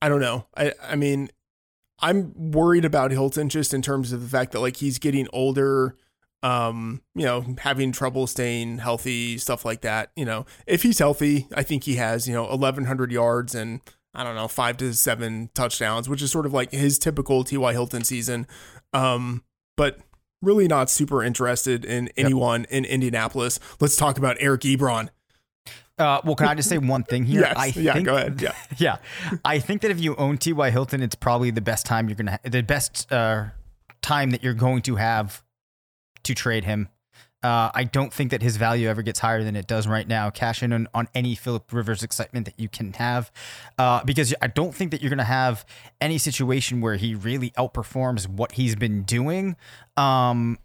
I 0.00 0.08
don't 0.08 0.20
know. 0.20 0.46
I, 0.56 0.72
I 0.82 0.96
mean, 0.96 1.30
I'm 2.00 2.52
worried 2.52 2.84
about 2.84 3.10
Hilton 3.10 3.48
just 3.48 3.74
in 3.74 3.82
terms 3.82 4.12
of 4.12 4.22
the 4.22 4.28
fact 4.28 4.52
that 4.52 4.60
like 4.60 4.76
he's 4.76 4.98
getting 4.98 5.26
older, 5.32 5.96
um, 6.42 7.02
you 7.14 7.24
know, 7.24 7.44
having 7.58 7.92
trouble 7.92 8.26
staying 8.26 8.78
healthy, 8.78 9.38
stuff 9.38 9.64
like 9.64 9.80
that. 9.80 10.10
You 10.16 10.24
know, 10.24 10.46
if 10.66 10.82
he's 10.82 10.98
healthy, 10.98 11.48
I 11.54 11.62
think 11.62 11.84
he 11.84 11.96
has, 11.96 12.28
you 12.28 12.34
know, 12.34 12.44
1,100 12.44 13.10
yards 13.10 13.54
and 13.54 13.80
I 14.14 14.24
don't 14.24 14.36
know, 14.36 14.48
five 14.48 14.76
to 14.78 14.94
seven 14.94 15.50
touchdowns, 15.54 16.08
which 16.08 16.22
is 16.22 16.30
sort 16.30 16.46
of 16.46 16.52
like 16.52 16.72
his 16.72 16.98
typical 16.98 17.44
T.Y. 17.44 17.72
Hilton 17.72 18.04
season. 18.04 18.46
Um, 18.92 19.44
but 19.76 19.98
really 20.42 20.68
not 20.68 20.90
super 20.90 21.22
interested 21.22 21.84
in 21.84 22.08
anyone 22.16 22.62
yep. 22.62 22.70
in 22.70 22.84
Indianapolis. 22.84 23.60
Let's 23.80 23.96
talk 23.96 24.18
about 24.18 24.36
Eric 24.40 24.62
Ebron. 24.62 25.10
Uh, 25.98 26.20
well, 26.24 26.34
can 26.36 26.48
I 26.48 26.54
just 26.54 26.68
say 26.68 26.78
one 26.78 27.02
thing 27.02 27.24
here? 27.24 27.40
yes. 27.40 27.56
I 27.56 27.66
yeah. 27.66 27.92
Think, 27.94 28.06
go 28.06 28.16
ahead. 28.16 28.40
Yeah. 28.40 28.52
yeah. 28.78 28.96
I 29.44 29.58
think 29.58 29.82
that 29.82 29.90
if 29.90 30.00
you 30.00 30.14
own 30.16 30.38
T.Y. 30.38 30.70
Hilton, 30.70 31.02
it's 31.02 31.14
probably 31.14 31.50
the 31.50 31.60
best 31.60 31.86
time 31.86 32.08
you're 32.08 32.16
gonna 32.16 32.38
the 32.44 32.62
best 32.62 33.10
uh, 33.12 33.46
time 34.00 34.30
that 34.30 34.42
you're 34.42 34.54
going 34.54 34.82
to 34.82 34.96
have 34.96 35.42
to 36.24 36.34
trade 36.34 36.64
him. 36.64 36.88
Uh, 37.42 37.70
I 37.72 37.84
don't 37.84 38.12
think 38.12 38.32
that 38.32 38.42
his 38.42 38.56
value 38.56 38.88
ever 38.88 39.02
gets 39.02 39.20
higher 39.20 39.44
than 39.44 39.54
it 39.54 39.68
does 39.68 39.86
right 39.86 40.06
now. 40.08 40.28
Cash 40.28 40.62
in 40.62 40.72
on, 40.72 40.88
on 40.92 41.08
any 41.14 41.36
Philip 41.36 41.72
Rivers 41.72 42.02
excitement 42.02 42.46
that 42.46 42.58
you 42.58 42.68
can 42.68 42.94
have, 42.94 43.30
uh, 43.78 44.02
because 44.04 44.34
I 44.42 44.48
don't 44.48 44.74
think 44.74 44.90
that 44.90 45.00
you're 45.00 45.10
going 45.10 45.18
to 45.18 45.24
have 45.24 45.64
any 46.00 46.18
situation 46.18 46.80
where 46.80 46.96
he 46.96 47.14
really 47.14 47.50
outperforms 47.52 48.26
what 48.26 48.52
he's 48.52 48.74
been 48.74 49.02
doing. 49.04 49.56
Um, 49.96 50.58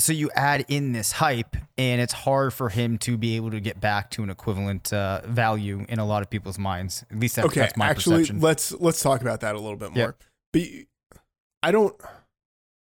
so 0.00 0.12
you 0.12 0.30
add 0.34 0.64
in 0.68 0.92
this 0.92 1.12
hype, 1.12 1.56
and 1.78 2.00
it's 2.00 2.12
hard 2.12 2.52
for 2.52 2.68
him 2.68 2.98
to 2.98 3.16
be 3.16 3.36
able 3.36 3.50
to 3.50 3.60
get 3.60 3.80
back 3.80 4.10
to 4.12 4.22
an 4.22 4.30
equivalent 4.30 4.92
uh, 4.92 5.20
value 5.26 5.84
in 5.88 5.98
a 5.98 6.04
lot 6.04 6.22
of 6.22 6.30
people's 6.30 6.58
minds. 6.58 7.04
At 7.10 7.18
least 7.18 7.36
that's, 7.36 7.46
okay, 7.46 7.60
that's 7.60 7.76
my 7.76 7.88
actually, 7.88 8.22
perception. 8.22 8.40
let's 8.40 8.72
let's 8.72 9.02
talk 9.02 9.20
about 9.20 9.40
that 9.40 9.54
a 9.54 9.60
little 9.60 9.76
bit 9.76 9.94
more. 9.94 10.16
but 10.52 10.62
I 11.62 11.70
don't. 11.70 11.94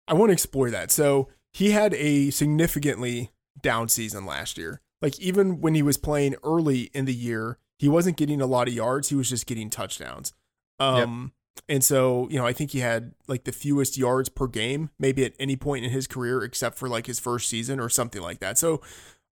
I 0.08 0.14
want 0.14 0.30
to 0.30 0.32
explore 0.32 0.70
that. 0.70 0.90
So 0.90 1.28
he 1.52 1.70
had 1.70 1.94
a 1.94 2.30
significantly 2.30 3.30
down 3.60 3.88
season 3.88 4.26
last 4.26 4.58
year. 4.58 4.80
Like 5.00 5.18
even 5.20 5.60
when 5.60 5.74
he 5.74 5.82
was 5.82 5.96
playing 5.96 6.36
early 6.42 6.90
in 6.94 7.04
the 7.04 7.14
year, 7.14 7.58
he 7.78 7.88
wasn't 7.88 8.16
getting 8.16 8.40
a 8.40 8.46
lot 8.46 8.68
of 8.68 8.74
yards. 8.74 9.08
He 9.08 9.14
was 9.14 9.28
just 9.28 9.46
getting 9.46 9.70
touchdowns. 9.70 10.32
Um, 10.78 11.32
and 11.68 11.82
so 11.84 12.28
you 12.30 12.38
know, 12.38 12.46
I 12.46 12.52
think 12.52 12.70
he 12.70 12.80
had 12.80 13.12
like 13.28 13.44
the 13.44 13.52
fewest 13.52 13.96
yards 13.96 14.28
per 14.28 14.46
game, 14.46 14.90
maybe 14.98 15.24
at 15.24 15.34
any 15.38 15.56
point 15.56 15.84
in 15.84 15.90
his 15.90 16.06
career, 16.06 16.42
except 16.42 16.78
for 16.78 16.88
like 16.88 17.06
his 17.06 17.20
first 17.20 17.48
season 17.48 17.80
or 17.80 17.88
something 17.88 18.22
like 18.22 18.40
that. 18.40 18.58
So, 18.58 18.80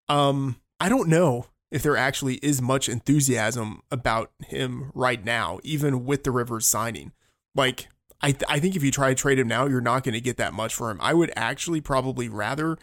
um, 0.09 0.61
I 0.79 0.89
don't 0.89 1.09
know 1.09 1.47
if 1.71 1.83
there 1.83 1.97
actually 1.97 2.37
is 2.37 2.61
much 2.61 2.89
enthusiasm 2.89 3.83
about 3.91 4.33
him 4.47 4.91
right 4.95 5.25
now, 5.25 5.61
even 5.63 6.05
with 6.05 6.25
the 6.25 6.31
Rivers 6.31 6.67
signing. 6.67 7.13
Like, 7.55 7.89
I, 8.21 8.33
th- 8.33 8.45
I 8.49 8.59
think 8.59 8.77
if 8.77 8.83
you 8.83 8.91
try 8.91 9.11
to 9.11 9.15
trade 9.15 9.39
him 9.39 9.49
now, 9.49 9.67
you're 9.67 9.81
not 9.81 10.03
going 10.03 10.15
to 10.15 10.21
get 10.21 10.37
that 10.39 10.53
much 10.53 10.75
for 10.75 10.91
him. 10.91 10.99
I 11.01 11.15
would 11.15 11.33
actually 11.37 11.81
probably 11.81 12.29
rather 12.29 12.77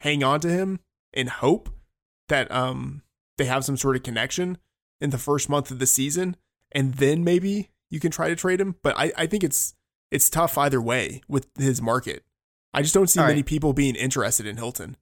hang 0.00 0.22
on 0.22 0.40
to 0.40 0.48
him 0.48 0.80
and 1.14 1.30
hope 1.30 1.70
that 2.28 2.50
um 2.52 3.02
they 3.38 3.46
have 3.46 3.64
some 3.64 3.76
sort 3.76 3.96
of 3.96 4.02
connection 4.02 4.58
in 5.00 5.10
the 5.10 5.18
first 5.18 5.48
month 5.48 5.70
of 5.70 5.78
the 5.78 5.86
season, 5.86 6.36
and 6.72 6.94
then 6.94 7.22
maybe 7.24 7.68
you 7.90 8.00
can 8.00 8.10
try 8.10 8.28
to 8.28 8.36
trade 8.36 8.60
him. 8.60 8.76
But 8.82 8.96
I, 8.98 9.12
I 9.16 9.26
think 9.26 9.44
it's 9.44 9.74
it's 10.10 10.30
tough 10.30 10.56
either 10.58 10.80
way 10.80 11.22
with 11.28 11.48
his 11.58 11.82
market. 11.82 12.24
I 12.72 12.82
just 12.82 12.94
don't 12.94 13.08
see 13.08 13.20
All 13.20 13.26
many 13.26 13.38
right. 13.38 13.46
people 13.46 13.72
being 13.72 13.94
interested 13.94 14.46
in 14.46 14.56
Hilton. 14.56 14.96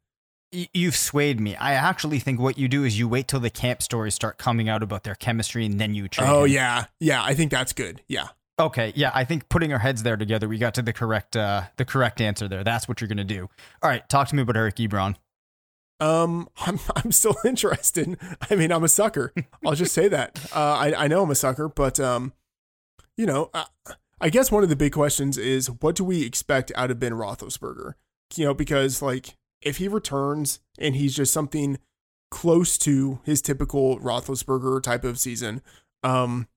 You've 0.53 0.95
swayed 0.95 1.41
me. 1.41 1.57
I 1.57 1.73
actually 1.73 2.21
think 2.21 2.39
what 2.39 2.57
you 2.57 2.69
do 2.69 2.85
is 2.85 2.97
you 2.97 3.09
wait 3.09 3.27
till 3.27 3.41
the 3.41 3.51
camp 3.51 3.83
stories 3.83 4.15
start 4.15 4.39
coming 4.39 4.69
out 4.69 4.85
about 4.85 5.03
their 5.03 5.17
chemistry 5.17 5.67
and 5.67 5.81
then 5.81 5.95
you 5.95 6.07
trade. 6.07 6.29
Oh 6.29 6.45
him. 6.45 6.53
yeah, 6.53 6.85
yeah. 7.01 7.25
I 7.25 7.35
think 7.35 7.51
that's 7.51 7.73
good. 7.73 8.03
Yeah. 8.07 8.29
Okay, 8.57 8.93
yeah, 8.95 9.11
I 9.13 9.25
think 9.25 9.49
putting 9.49 9.73
our 9.73 9.81
heads 9.81 10.05
there 10.05 10.17
together, 10.17 10.49
we 10.49 10.59
got 10.59 10.75
to 10.75 10.83
the 10.83 10.93
correct 10.93 11.35
uh 11.37 11.63
the 11.77 11.85
correct 11.85 12.21
answer 12.21 12.47
there. 12.47 12.63
That's 12.63 12.87
what 12.87 13.01
you're 13.01 13.09
gonna 13.09 13.25
do. 13.25 13.49
All 13.83 13.91
right, 13.91 14.09
talk 14.09 14.29
to 14.29 14.37
me 14.37 14.43
about 14.43 14.57
Eric 14.57 14.77
Ebron. 14.77 15.17
Um, 15.99 16.49
I'm 16.59 16.79
I'm 16.95 17.11
still 17.11 17.35
interested. 17.45 18.17
I 18.49 18.55
mean, 18.55 18.71
I'm 18.71 18.85
a 18.85 18.89
sucker. 18.89 19.33
I'll 19.67 19.75
just 19.75 19.93
say 19.93 20.07
that. 20.07 20.39
Uh, 20.55 20.61
I 20.61 20.95
I 21.05 21.09
know 21.09 21.25
I'm 21.25 21.31
a 21.33 21.35
sucker, 21.35 21.69
but 21.69 21.99
um, 21.99 22.33
you 23.17 23.27
know, 23.27 23.51
I, 23.55 23.67
I 24.21 24.31
guess 24.31 24.51
one 24.51 24.63
of 24.63 24.69
the 24.69 24.77
big 24.77 24.93
questions 24.93 25.37
is 25.39 25.71
what 25.71 25.95
do 25.97 26.05
we 26.05 26.25
expect 26.25 26.73
out 26.75 26.91
of 26.91 26.99
Ben 26.99 27.13
Roethlisberger? 27.13 27.95
You 28.37 28.47
know, 28.47 28.55
because 28.55 29.03
like 29.03 29.37
if 29.61 29.79
he 29.79 29.89
returns 29.89 30.61
and 30.79 30.97
he's 30.97 31.15
just 31.15 31.33
something 31.33 31.79
close 32.31 32.79
to 32.79 33.21
his 33.25 33.41
typical 33.43 33.99
Roethlisberger 34.01 34.83
type 34.83 35.05
of 35.05 35.19
season, 35.19 35.63
um, 36.03 36.49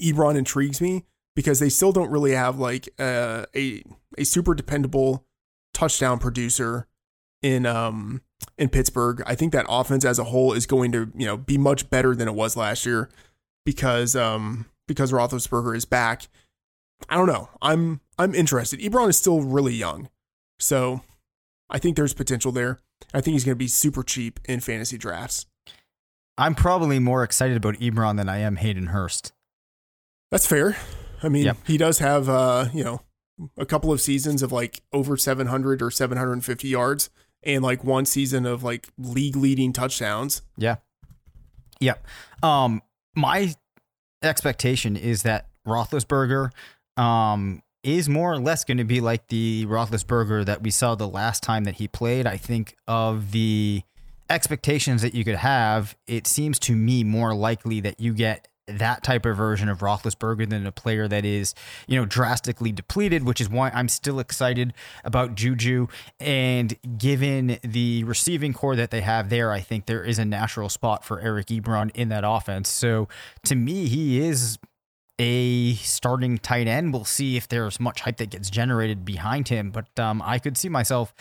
Ebron 0.00 0.36
intrigues 0.36 0.80
me 0.80 1.04
because 1.34 1.58
they 1.58 1.68
still 1.68 1.92
don't 1.92 2.10
really 2.10 2.32
have 2.32 2.58
like 2.58 2.88
uh, 2.98 3.46
a 3.54 3.82
a 4.18 4.24
super 4.24 4.54
dependable 4.54 5.24
touchdown 5.72 6.18
producer 6.18 6.86
in 7.42 7.66
um 7.66 8.22
in 8.58 8.68
Pittsburgh. 8.68 9.22
I 9.26 9.34
think 9.34 9.52
that 9.52 9.66
offense 9.68 10.04
as 10.04 10.18
a 10.18 10.24
whole 10.24 10.52
is 10.52 10.66
going 10.66 10.92
to, 10.92 11.10
you 11.16 11.26
know, 11.26 11.36
be 11.36 11.58
much 11.58 11.90
better 11.90 12.14
than 12.14 12.28
it 12.28 12.34
was 12.34 12.56
last 12.56 12.86
year 12.86 13.10
because 13.64 14.14
um 14.14 14.66
because 14.92 15.12
Roethlisberger 15.12 15.76
is 15.76 15.84
back. 15.84 16.28
I 17.08 17.16
don't 17.16 17.26
know. 17.26 17.48
I'm 17.60 18.00
I'm 18.18 18.34
interested. 18.34 18.80
Ebron 18.80 19.08
is 19.08 19.16
still 19.16 19.40
really 19.42 19.74
young. 19.74 20.08
So 20.58 21.00
I 21.68 21.78
think 21.78 21.96
there's 21.96 22.14
potential 22.14 22.52
there. 22.52 22.80
I 23.12 23.20
think 23.20 23.32
he's 23.32 23.44
going 23.44 23.54
to 23.56 23.58
be 23.58 23.68
super 23.68 24.02
cheap 24.02 24.38
in 24.44 24.60
fantasy 24.60 24.96
drafts. 24.96 25.46
I'm 26.38 26.54
probably 26.54 26.98
more 26.98 27.24
excited 27.24 27.56
about 27.56 27.74
Ebron 27.76 28.16
than 28.16 28.28
I 28.28 28.38
am 28.38 28.56
Hayden 28.56 28.86
Hurst. 28.88 29.32
That's 30.30 30.46
fair. 30.46 30.76
I 31.22 31.28
mean, 31.28 31.44
Yep. 31.44 31.56
he 31.66 31.76
does 31.76 31.98
have 31.98 32.28
uh, 32.28 32.66
you 32.72 32.84
know, 32.84 33.02
a 33.58 33.66
couple 33.66 33.92
of 33.92 34.00
seasons 34.00 34.42
of 34.42 34.52
like 34.52 34.82
over 34.92 35.16
700 35.16 35.82
or 35.82 35.90
750 35.90 36.68
yards 36.68 37.10
and 37.42 37.62
like 37.62 37.82
one 37.84 38.04
season 38.06 38.46
of 38.46 38.62
like 38.62 38.88
league 38.96 39.36
leading 39.36 39.72
touchdowns. 39.72 40.42
Yeah. 40.56 40.76
Yep. 41.80 42.06
Um, 42.42 42.82
my 43.16 43.54
expectation 44.22 44.96
is 44.96 45.22
that 45.22 45.46
Roethlisberger 45.66 46.50
um, 46.96 47.62
is 47.82 48.08
more 48.08 48.32
or 48.32 48.38
less 48.38 48.64
going 48.64 48.78
to 48.78 48.84
be 48.84 49.00
like 49.00 49.28
the 49.28 49.66
Roethlisberger 49.66 50.44
that 50.46 50.62
we 50.62 50.70
saw 50.70 50.94
the 50.94 51.08
last 51.08 51.42
time 51.42 51.64
that 51.64 51.76
he 51.76 51.88
played. 51.88 52.26
I 52.26 52.36
think 52.36 52.76
of 52.86 53.32
the 53.32 53.82
expectations 54.30 55.02
that 55.02 55.14
you 55.14 55.24
could 55.24 55.36
have, 55.36 55.96
it 56.06 56.26
seems 56.26 56.58
to 56.60 56.74
me 56.74 57.04
more 57.04 57.34
likely 57.34 57.80
that 57.80 58.00
you 58.00 58.14
get 58.14 58.48
that 58.66 59.02
type 59.02 59.26
of 59.26 59.36
version 59.36 59.68
of 59.68 59.80
Roethlisberger 59.80 60.48
than 60.48 60.66
a 60.66 60.72
player 60.72 61.08
that 61.08 61.24
is, 61.24 61.54
you 61.86 61.98
know, 61.98 62.06
drastically 62.06 62.72
depleted, 62.72 63.24
which 63.24 63.40
is 63.40 63.48
why 63.48 63.70
I'm 63.70 63.88
still 63.88 64.20
excited 64.20 64.72
about 65.04 65.34
Juju. 65.34 65.88
And 66.20 66.76
given 66.98 67.58
the 67.62 68.04
receiving 68.04 68.52
corps 68.52 68.76
that 68.76 68.90
they 68.90 69.00
have 69.00 69.30
there, 69.30 69.50
I 69.50 69.60
think 69.60 69.86
there 69.86 70.04
is 70.04 70.18
a 70.18 70.24
natural 70.24 70.68
spot 70.68 71.04
for 71.04 71.20
Eric 71.20 71.46
Ebron 71.46 71.90
in 71.94 72.08
that 72.10 72.24
offense. 72.24 72.68
So 72.68 73.08
to 73.44 73.54
me, 73.54 73.88
he 73.88 74.20
is 74.20 74.58
a 75.18 75.74
starting 75.74 76.38
tight 76.38 76.66
end. 76.66 76.92
We'll 76.92 77.04
see 77.04 77.36
if 77.36 77.48
there's 77.48 77.78
much 77.78 78.00
hype 78.00 78.16
that 78.16 78.30
gets 78.30 78.50
generated 78.50 79.04
behind 79.04 79.48
him, 79.48 79.70
but 79.70 79.98
um, 79.98 80.22
I 80.24 80.38
could 80.38 80.56
see 80.56 80.68
myself 80.68 81.14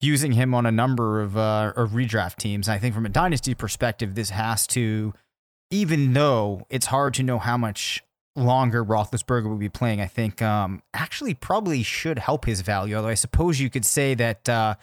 using 0.00 0.32
him 0.32 0.54
on 0.54 0.66
a 0.66 0.72
number 0.72 1.20
of 1.20 1.36
uh, 1.36 1.72
of 1.76 1.90
redraft 1.90 2.36
teams. 2.36 2.68
I 2.68 2.78
think 2.78 2.94
from 2.94 3.06
a 3.06 3.10
dynasty 3.10 3.54
perspective, 3.54 4.14
this 4.14 4.30
has 4.30 4.66
to, 4.68 5.14
even 5.74 6.12
though 6.12 6.66
it's 6.70 6.86
hard 6.86 7.14
to 7.14 7.22
know 7.24 7.38
how 7.38 7.56
much 7.56 8.04
longer 8.36 8.84
Roethlisberger 8.84 9.48
will 9.48 9.56
be 9.56 9.68
playing, 9.68 10.00
I 10.00 10.06
think 10.06 10.40
um, 10.40 10.82
actually 10.94 11.34
probably 11.34 11.82
should 11.82 12.18
help 12.18 12.44
his 12.44 12.60
value. 12.60 12.94
Although 12.94 13.08
I 13.08 13.14
suppose 13.14 13.60
you 13.60 13.68
could 13.70 13.84
say 13.84 14.14
that. 14.14 14.48
Uh, 14.48 14.74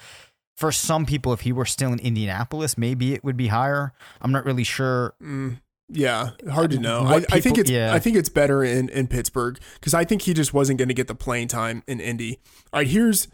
for 0.58 0.72
some 0.72 1.08
people, 1.08 1.34
if 1.34 1.42
he 1.42 1.52
were 1.52 1.66
still 1.66 1.92
in 1.92 1.98
Indianapolis, 1.98 2.78
maybe 2.78 3.16
it 3.16 3.24
would 3.24 3.36
be 3.36 3.48
higher. 3.48 3.94
I'm 4.22 4.32
not 4.32 4.46
really 4.46 4.64
sure. 4.64 5.16
Mm, 5.20 5.60
yeah, 5.90 6.32
hard 6.52 6.70
to 6.72 6.80
know. 6.80 7.04
What 7.04 7.34
I, 7.34 7.38
I 7.38 7.42
think 7.42 7.58
it's 7.58 7.70
yeah. 7.70 7.92
I 7.92 7.98
think 7.98 8.16
it's 8.16 8.30
better 8.30 8.64
in 8.64 8.88
in 8.90 9.08
Pittsburgh 9.08 9.60
because 9.76 9.96
I 9.96 10.06
think 10.06 10.22
he 10.24 10.36
just 10.36 10.54
wasn't 10.54 10.78
going 10.78 10.90
to 10.90 10.94
get 10.94 11.08
the 11.08 11.16
playing 11.16 11.48
time 11.48 11.82
in 11.88 12.00
Indy. 12.00 12.40
All 12.72 12.80
right, 12.82 12.88
here's 12.88 13.28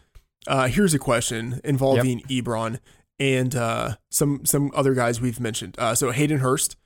uh 0.48 0.68
here's 0.68 0.94
a 0.94 1.00
question 1.00 1.60
involving 1.66 2.22
Ebron 2.30 2.80
and 3.20 3.54
uh 3.56 3.96
some 4.10 4.46
some 4.46 4.72
other 4.74 4.94
guys 4.94 5.20
we've 5.20 5.40
mentioned. 5.40 5.76
Uh, 5.78 5.96
so 5.96 6.12
Hayden 6.12 6.40
Hurst, 6.40 6.78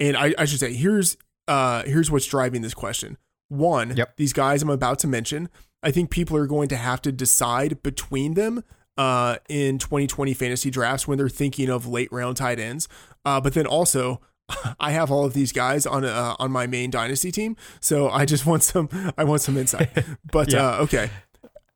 and 0.00 0.16
I, 0.16 0.34
I 0.38 0.44
should 0.46 0.58
say 0.60 0.72
here's 0.72 1.16
uh 1.48 1.82
here's 1.84 2.10
what's 2.10 2.26
driving 2.26 2.62
this 2.62 2.74
question. 2.74 3.16
One, 3.48 3.96
Yep. 3.96 4.16
these 4.16 4.32
guys 4.32 4.62
I'm 4.62 4.70
about 4.70 4.98
to 5.00 5.06
mention, 5.08 5.48
I 5.82 5.90
think 5.90 6.10
people 6.10 6.36
are 6.36 6.46
going 6.46 6.68
to 6.68 6.76
have 6.76 7.02
to 7.02 7.12
decide 7.12 7.82
between 7.82 8.34
them 8.34 8.62
uh, 8.96 9.36
in 9.48 9.78
2020 9.78 10.34
fantasy 10.34 10.70
drafts 10.70 11.08
when 11.08 11.18
they're 11.18 11.28
thinking 11.28 11.68
of 11.70 11.86
late 11.86 12.12
round 12.12 12.36
tight 12.36 12.58
ends. 12.60 12.86
Uh, 13.24 13.40
but 13.40 13.54
then 13.54 13.66
also, 13.66 14.20
I 14.80 14.90
have 14.92 15.10
all 15.10 15.24
of 15.24 15.32
these 15.34 15.52
guys 15.52 15.86
on 15.86 16.04
uh, 16.04 16.34
on 16.38 16.50
my 16.52 16.66
main 16.66 16.90
dynasty 16.90 17.32
team, 17.32 17.56
so 17.80 18.08
I 18.10 18.24
just 18.24 18.46
want 18.46 18.62
some 18.62 18.88
I 19.18 19.24
want 19.24 19.40
some 19.42 19.56
insight. 19.56 19.90
But 20.32 20.52
Yeah. 20.52 20.68
uh, 20.78 20.82
okay, 20.82 21.10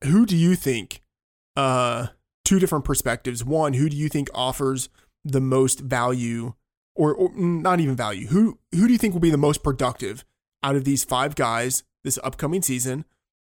who 0.05 0.27
do 0.27 0.37
you 0.37 0.55
think? 0.55 1.01
Uh, 1.57 2.09
two 2.45 2.59
different 2.59 2.85
perspectives. 2.85 3.45
One, 3.45 3.73
who 3.75 3.89
do 3.89 3.97
you 3.97 4.09
think 4.09 4.29
offers 4.35 4.89
the 5.25 5.41
most 5.41 5.81
value, 5.81 6.55
or, 6.95 7.15
or 7.15 7.33
not 7.35 7.81
even 7.81 7.97
value? 7.97 8.29
Who 8.29 8.59
who 8.73 8.87
do 8.87 8.93
you 8.93 8.99
think 8.99 9.15
will 9.15 9.21
be 9.21 9.31
the 9.31 9.37
most 9.37 9.63
productive 9.63 10.25
out 10.63 10.77
of 10.77 10.85
these 10.85 11.05
five 11.05 11.35
guys 11.35 11.85
this 12.03 12.19
upcoming 12.23 12.63
season? 12.63 13.05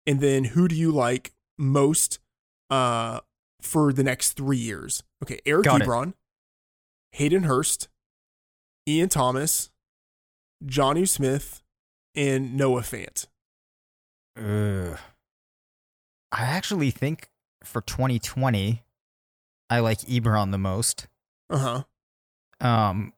And 0.07 0.21
then 0.21 0.45
who 0.45 0.69
do 0.69 0.75
you 0.75 0.91
like 0.91 1.33
most 1.59 2.19
uh, 2.71 3.21
for 3.61 3.93
the 3.93 4.03
next 4.03 4.33
three 4.33 4.59
years? 4.59 5.03
Okay, 5.23 5.39
Eric 5.47 5.65
Got 5.65 5.83
it. 5.83 5.87
Ebron, 5.87 6.15
Hayden 7.13 7.45
Hurst, 7.45 7.89
Ian 8.89 9.09
Thomas, 9.09 9.71
Jonnu 10.65 11.09
Smith, 11.09 11.63
and 12.15 12.57
Noah 12.57 12.83
Fant. 12.83 13.27
Ugh. 14.37 14.99
I 16.33 16.45
actually 16.45 16.91
think 16.91 17.29
for 17.63 17.83
2020, 17.83 18.83
I 19.69 19.81
like 19.81 19.99
Ebron 20.01 20.51
the 20.51 20.59
most. 20.59 21.07
Uh 21.51 21.85
huh. 22.61 22.67
Um, 22.67 23.13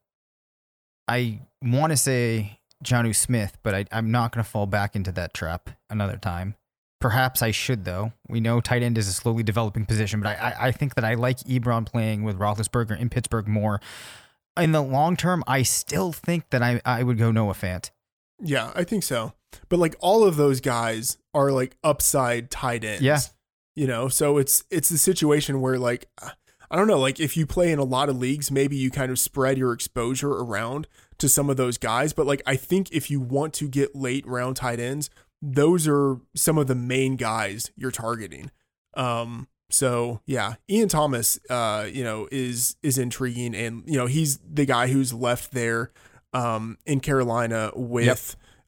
I 1.08 1.40
want 1.62 1.92
to 1.92 1.96
say 1.96 2.58
Jonnu 2.84 3.14
Smith, 3.14 3.58
but 3.62 3.74
I, 3.74 3.84
I'm 3.92 4.10
not 4.10 4.32
going 4.32 4.44
to 4.44 4.48
fall 4.48 4.66
back 4.66 4.96
into 4.96 5.12
that 5.12 5.34
trap 5.34 5.70
another 5.90 6.16
time. 6.16 6.54
Perhaps 7.00 7.42
I 7.42 7.50
should, 7.50 7.84
though. 7.84 8.12
We 8.28 8.40
know 8.40 8.60
tight 8.60 8.82
end 8.82 8.96
is 8.96 9.08
a 9.08 9.12
slowly 9.12 9.42
developing 9.42 9.84
position, 9.84 10.20
but 10.20 10.38
I, 10.38 10.48
I, 10.48 10.66
I 10.68 10.72
think 10.72 10.94
that 10.94 11.04
I 11.04 11.14
like 11.14 11.38
Ebron 11.40 11.84
playing 11.84 12.22
with 12.22 12.38
Roethlisberger 12.38 12.98
in 12.98 13.10
Pittsburgh 13.10 13.46
more. 13.46 13.80
In 14.58 14.72
the 14.72 14.80
long 14.80 15.16
term, 15.16 15.44
I 15.46 15.62
still 15.62 16.12
think 16.12 16.48
that 16.50 16.62
I, 16.62 16.80
I 16.84 17.02
would 17.02 17.18
go 17.18 17.30
Noah 17.30 17.54
Fant. 17.54 17.90
Yeah, 18.40 18.72
I 18.74 18.84
think 18.84 19.02
so. 19.02 19.34
But 19.68 19.78
like 19.78 19.96
all 20.00 20.24
of 20.24 20.36
those 20.36 20.60
guys 20.60 21.18
are 21.34 21.50
like 21.52 21.76
upside 21.84 22.50
tight 22.50 22.84
ends. 22.84 23.02
Yeah. 23.02 23.20
You 23.76 23.86
know, 23.86 24.08
so 24.08 24.38
it's 24.38 24.64
it's 24.70 24.88
the 24.88 24.98
situation 24.98 25.60
where 25.60 25.78
like 25.78 26.08
I 26.70 26.76
don't 26.76 26.88
know, 26.88 26.98
like 26.98 27.20
if 27.20 27.36
you 27.36 27.46
play 27.46 27.72
in 27.72 27.78
a 27.78 27.84
lot 27.84 28.08
of 28.08 28.16
leagues, 28.18 28.50
maybe 28.50 28.76
you 28.76 28.90
kind 28.90 29.10
of 29.10 29.18
spread 29.18 29.58
your 29.58 29.72
exposure 29.72 30.30
around 30.30 30.86
to 31.18 31.28
some 31.28 31.50
of 31.50 31.56
those 31.56 31.78
guys. 31.78 32.12
But 32.12 32.26
like 32.26 32.42
I 32.46 32.56
think 32.56 32.90
if 32.92 33.10
you 33.10 33.20
want 33.20 33.54
to 33.54 33.68
get 33.68 33.94
late 33.94 34.26
round 34.26 34.56
tight 34.56 34.80
ends, 34.80 35.10
those 35.40 35.86
are 35.86 36.20
some 36.34 36.58
of 36.58 36.66
the 36.66 36.74
main 36.74 37.16
guys 37.16 37.70
you're 37.76 37.90
targeting. 37.90 38.50
Um, 38.94 39.48
so 39.70 40.20
yeah, 40.26 40.54
Ian 40.70 40.88
Thomas, 40.88 41.38
uh, 41.50 41.86
you 41.90 42.04
know, 42.04 42.28
is 42.30 42.76
is 42.82 42.98
intriguing, 42.98 43.54
and 43.54 43.82
you 43.86 43.96
know, 43.96 44.06
he's 44.06 44.38
the 44.38 44.64
guy 44.64 44.88
who's 44.88 45.12
left 45.12 45.52
there, 45.52 45.90
um, 46.32 46.78
in 46.86 47.00
Carolina 47.00 47.72
with. 47.74 48.06
Yep. 48.06 48.18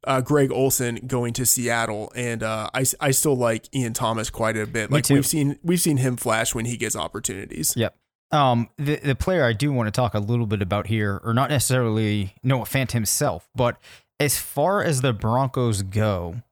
Uh, 0.07 0.21
Greg 0.21 0.53
Olsen 0.53 0.97
going 1.07 1.33
to 1.35 1.45
Seattle, 1.45 2.13
and 2.15 2.43
uh, 2.43 2.71
I, 2.73 2.85
I 3.01 3.11
still 3.11 3.37
like 3.37 3.75
Ian 3.75 3.93
Thomas 3.93 4.31
quite 4.31 4.57
a 4.57 4.67
bit. 4.67 4.91
Like 4.91 5.09
we've 5.11 5.27
seen 5.27 5.59
we've 5.63 5.81
seen 5.81 5.97
him 5.97 6.17
flash 6.17 6.55
when 6.55 6.65
he 6.65 6.77
gets 6.77 6.95
opportunities. 6.95 7.75
Yep. 7.77 7.97
Um, 8.31 8.69
the 8.77 8.97
the 8.97 9.15
player 9.15 9.45
I 9.45 9.53
do 9.53 9.73
want 9.73 9.89
to 9.89 9.91
talk 9.91 10.15
a 10.15 10.19
little 10.19 10.47
bit 10.47 10.63
about 10.63 10.87
here, 10.87 11.21
or 11.25 11.35
not 11.35 11.51
necessarily 11.51 12.35
Noah 12.43 12.65
Fant 12.65 12.93
himself, 12.93 13.49
but 13.55 13.79
as 14.19 14.39
far 14.39 14.83
as 14.83 15.01
the 15.01 15.13
Broncos 15.13 15.83
go, 15.83 16.43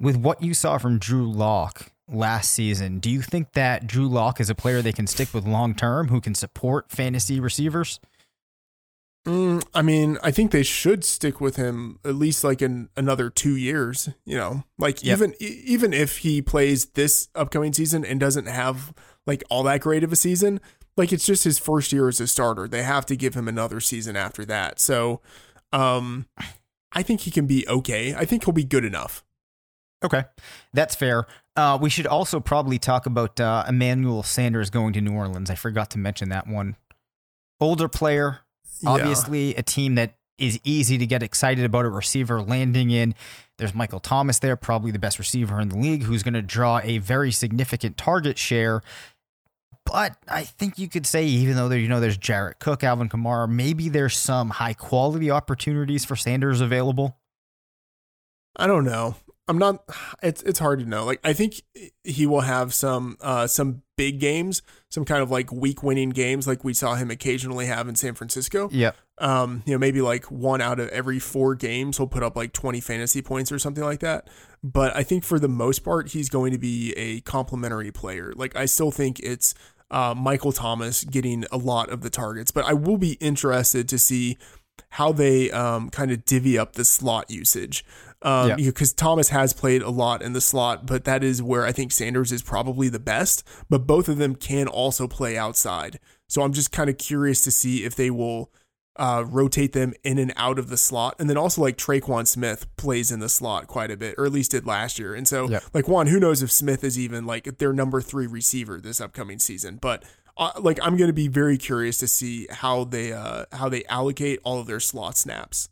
with 0.00 0.16
what 0.16 0.42
you 0.42 0.54
saw 0.54 0.78
from 0.78 0.98
Drew 0.98 1.30
Lock 1.30 1.92
last 2.08 2.52
season, 2.52 2.98
do 2.98 3.10
you 3.10 3.22
think 3.22 3.52
that 3.52 3.86
Drew 3.86 4.08
Lock 4.08 4.40
is 4.40 4.50
a 4.50 4.54
player 4.54 4.82
they 4.82 4.92
can 4.92 5.06
stick 5.06 5.32
with 5.32 5.46
long 5.46 5.74
term 5.74 6.08
who 6.08 6.20
can 6.20 6.34
support 6.34 6.90
fantasy 6.90 7.40
receivers? 7.40 8.00
Mm, 9.26 9.66
I 9.74 9.82
mean, 9.82 10.18
I 10.22 10.30
think 10.30 10.52
they 10.52 10.62
should 10.62 11.04
stick 11.04 11.40
with 11.40 11.56
him 11.56 11.98
at 12.04 12.14
least 12.14 12.44
like 12.44 12.62
in 12.62 12.88
another 12.96 13.28
two 13.28 13.56
years. 13.56 14.08
You 14.24 14.36
know, 14.36 14.64
like 14.78 15.02
yep. 15.02 15.18
even 15.18 15.34
even 15.40 15.92
if 15.92 16.18
he 16.18 16.40
plays 16.40 16.86
this 16.86 17.28
upcoming 17.34 17.72
season 17.72 18.04
and 18.04 18.20
doesn't 18.20 18.46
have 18.46 18.94
like 19.26 19.42
all 19.50 19.64
that 19.64 19.80
great 19.80 20.04
of 20.04 20.12
a 20.12 20.16
season, 20.16 20.60
like 20.96 21.12
it's 21.12 21.26
just 21.26 21.42
his 21.42 21.58
first 21.58 21.92
year 21.92 22.08
as 22.08 22.20
a 22.20 22.28
starter. 22.28 22.68
They 22.68 22.84
have 22.84 23.04
to 23.06 23.16
give 23.16 23.34
him 23.34 23.48
another 23.48 23.80
season 23.80 24.16
after 24.16 24.44
that. 24.44 24.78
So, 24.78 25.20
um, 25.72 26.26
I 26.92 27.02
think 27.02 27.22
he 27.22 27.32
can 27.32 27.46
be 27.46 27.66
okay. 27.68 28.14
I 28.14 28.24
think 28.24 28.44
he'll 28.44 28.54
be 28.54 28.64
good 28.64 28.84
enough. 28.84 29.24
Okay, 30.04 30.24
that's 30.72 30.94
fair. 30.94 31.26
Uh, 31.56 31.76
we 31.80 31.90
should 31.90 32.06
also 32.06 32.38
probably 32.38 32.78
talk 32.78 33.06
about 33.06 33.40
uh, 33.40 33.64
Emmanuel 33.66 34.22
Sanders 34.22 34.70
going 34.70 34.92
to 34.92 35.00
New 35.00 35.14
Orleans. 35.14 35.50
I 35.50 35.56
forgot 35.56 35.90
to 35.90 35.98
mention 35.98 36.28
that 36.28 36.46
one. 36.46 36.76
Older 37.58 37.88
player, 37.88 38.40
obviously 38.84 39.52
yeah. 39.52 39.60
a 39.60 39.62
team 39.62 39.94
that 39.96 40.14
is 40.38 40.60
easy 40.64 40.98
to 40.98 41.06
get 41.06 41.22
excited 41.22 41.64
about 41.64 41.84
a 41.84 41.88
receiver 41.88 42.42
landing 42.42 42.90
in. 42.90 43.14
There's 43.58 43.74
Michael 43.74 44.00
Thomas 44.00 44.38
there, 44.38 44.56
probably 44.56 44.90
the 44.90 44.98
best 44.98 45.18
receiver 45.18 45.60
in 45.60 45.70
the 45.70 45.78
league, 45.78 46.02
who's 46.02 46.22
going 46.22 46.34
to 46.34 46.42
draw 46.42 46.80
a 46.82 46.98
very 46.98 47.32
significant 47.32 47.96
target 47.96 48.36
share. 48.36 48.82
But 49.86 50.16
I 50.28 50.44
think 50.44 50.78
you 50.78 50.88
could 50.88 51.06
say, 51.06 51.24
even 51.24 51.56
though 51.56 51.68
there, 51.68 51.78
you 51.78 51.88
know, 51.88 52.00
there's 52.00 52.18
Jared 52.18 52.58
Cook, 52.58 52.84
Alvin 52.84 53.08
Kamara, 53.08 53.48
maybe 53.48 53.88
there's 53.88 54.16
some 54.16 54.50
high 54.50 54.74
quality 54.74 55.30
opportunities 55.30 56.04
for 56.04 56.16
Sanders 56.16 56.60
available. 56.60 57.16
I 58.56 58.66
don't 58.66 58.84
know. 58.84 59.16
I'm 59.48 59.58
not. 59.58 59.84
It's 60.22 60.42
it's 60.42 60.58
hard 60.58 60.80
to 60.80 60.86
know. 60.86 61.04
Like 61.04 61.20
I 61.22 61.32
think 61.32 61.62
he 62.02 62.26
will 62.26 62.40
have 62.40 62.74
some 62.74 63.16
uh 63.20 63.46
some 63.46 63.82
big 63.96 64.18
games, 64.18 64.62
some 64.90 65.04
kind 65.04 65.22
of 65.22 65.30
like 65.30 65.52
week 65.52 65.82
winning 65.82 66.10
games, 66.10 66.46
like 66.46 66.64
we 66.64 66.74
saw 66.74 66.96
him 66.96 67.10
occasionally 67.10 67.66
have 67.66 67.88
in 67.88 67.94
San 67.94 68.14
Francisco. 68.14 68.68
Yeah. 68.72 68.92
Um, 69.18 69.62
you 69.64 69.72
know, 69.72 69.78
maybe 69.78 70.02
like 70.02 70.30
one 70.30 70.60
out 70.60 70.80
of 70.80 70.88
every 70.88 71.18
four 71.18 71.54
games 71.54 71.96
he'll 71.96 72.06
put 72.06 72.22
up 72.22 72.36
like 72.36 72.52
20 72.52 72.80
fantasy 72.80 73.22
points 73.22 73.50
or 73.50 73.58
something 73.58 73.84
like 73.84 74.00
that. 74.00 74.28
But 74.62 74.94
I 74.94 75.02
think 75.02 75.24
for 75.24 75.38
the 75.38 75.48
most 75.48 75.78
part, 75.78 76.10
he's 76.10 76.28
going 76.28 76.52
to 76.52 76.58
be 76.58 76.92
a 76.96 77.20
complementary 77.20 77.92
player. 77.92 78.32
Like 78.36 78.56
I 78.56 78.66
still 78.66 78.90
think 78.90 79.20
it's 79.20 79.54
uh, 79.90 80.14
Michael 80.16 80.52
Thomas 80.52 81.04
getting 81.04 81.44
a 81.52 81.56
lot 81.56 81.88
of 81.88 82.02
the 82.02 82.10
targets, 82.10 82.50
but 82.50 82.64
I 82.64 82.74
will 82.74 82.98
be 82.98 83.12
interested 83.12 83.88
to 83.88 83.98
see 83.98 84.36
how 84.90 85.12
they 85.12 85.50
um, 85.50 85.90
kind 85.90 86.10
of 86.10 86.24
divvy 86.24 86.58
up 86.58 86.74
the 86.74 86.84
slot 86.84 87.30
usage. 87.30 87.84
Um, 88.26 88.48
yeah. 88.48 88.56
Because 88.56 88.92
Thomas 88.92 89.28
has 89.28 89.52
played 89.52 89.82
a 89.82 89.90
lot 89.90 90.20
in 90.20 90.32
the 90.32 90.40
slot, 90.40 90.84
but 90.84 91.04
that 91.04 91.22
is 91.22 91.40
where 91.40 91.64
I 91.64 91.70
think 91.70 91.92
Sanders 91.92 92.32
is 92.32 92.42
probably 92.42 92.88
the 92.88 92.98
best. 92.98 93.46
But 93.70 93.86
both 93.86 94.08
of 94.08 94.18
them 94.18 94.34
can 94.34 94.66
also 94.66 95.06
play 95.06 95.38
outside. 95.38 96.00
So 96.26 96.42
I'm 96.42 96.52
just 96.52 96.72
kind 96.72 96.90
of 96.90 96.98
curious 96.98 97.40
to 97.42 97.52
see 97.52 97.84
if 97.84 97.94
they 97.94 98.10
will 98.10 98.50
uh, 98.96 99.24
rotate 99.28 99.74
them 99.74 99.94
in 100.02 100.18
and 100.18 100.32
out 100.36 100.58
of 100.58 100.70
the 100.70 100.76
slot. 100.76 101.14
And 101.20 101.30
then 101.30 101.36
also 101.36 101.62
like 101.62 101.76
Tre'Quan 101.76 102.26
Smith 102.26 102.66
plays 102.76 103.12
in 103.12 103.20
the 103.20 103.28
slot 103.28 103.68
quite 103.68 103.92
a 103.92 103.96
bit, 103.96 104.16
or 104.18 104.26
at 104.26 104.32
least 104.32 104.50
did 104.50 104.66
last 104.66 104.98
year. 104.98 105.14
And 105.14 105.28
so 105.28 105.44
like 105.72 105.86
Juan, 105.86 106.08
who 106.08 106.18
knows 106.18 106.42
if 106.42 106.50
Smith 106.50 106.82
is 106.82 106.98
even 106.98 107.26
like 107.26 107.58
their 107.58 107.72
number 107.72 108.00
three 108.00 108.26
receiver 108.26 108.80
this 108.80 109.00
upcoming 109.00 109.38
season. 109.38 109.78
But 109.80 110.02
uh, 110.36 110.50
like 110.58 110.80
I'm 110.82 110.96
going 110.96 111.08
to 111.08 111.14
be 111.14 111.28
very 111.28 111.58
curious 111.58 111.96
to 111.98 112.08
see 112.08 112.48
how 112.50 112.84
they 112.84 113.12
uh, 113.12 113.44
how 113.52 113.68
they 113.68 113.84
allocate 113.84 114.40
all 114.42 114.58
of 114.58 114.66
their 114.66 114.80
slot 114.80 115.16
snaps. 115.16 115.68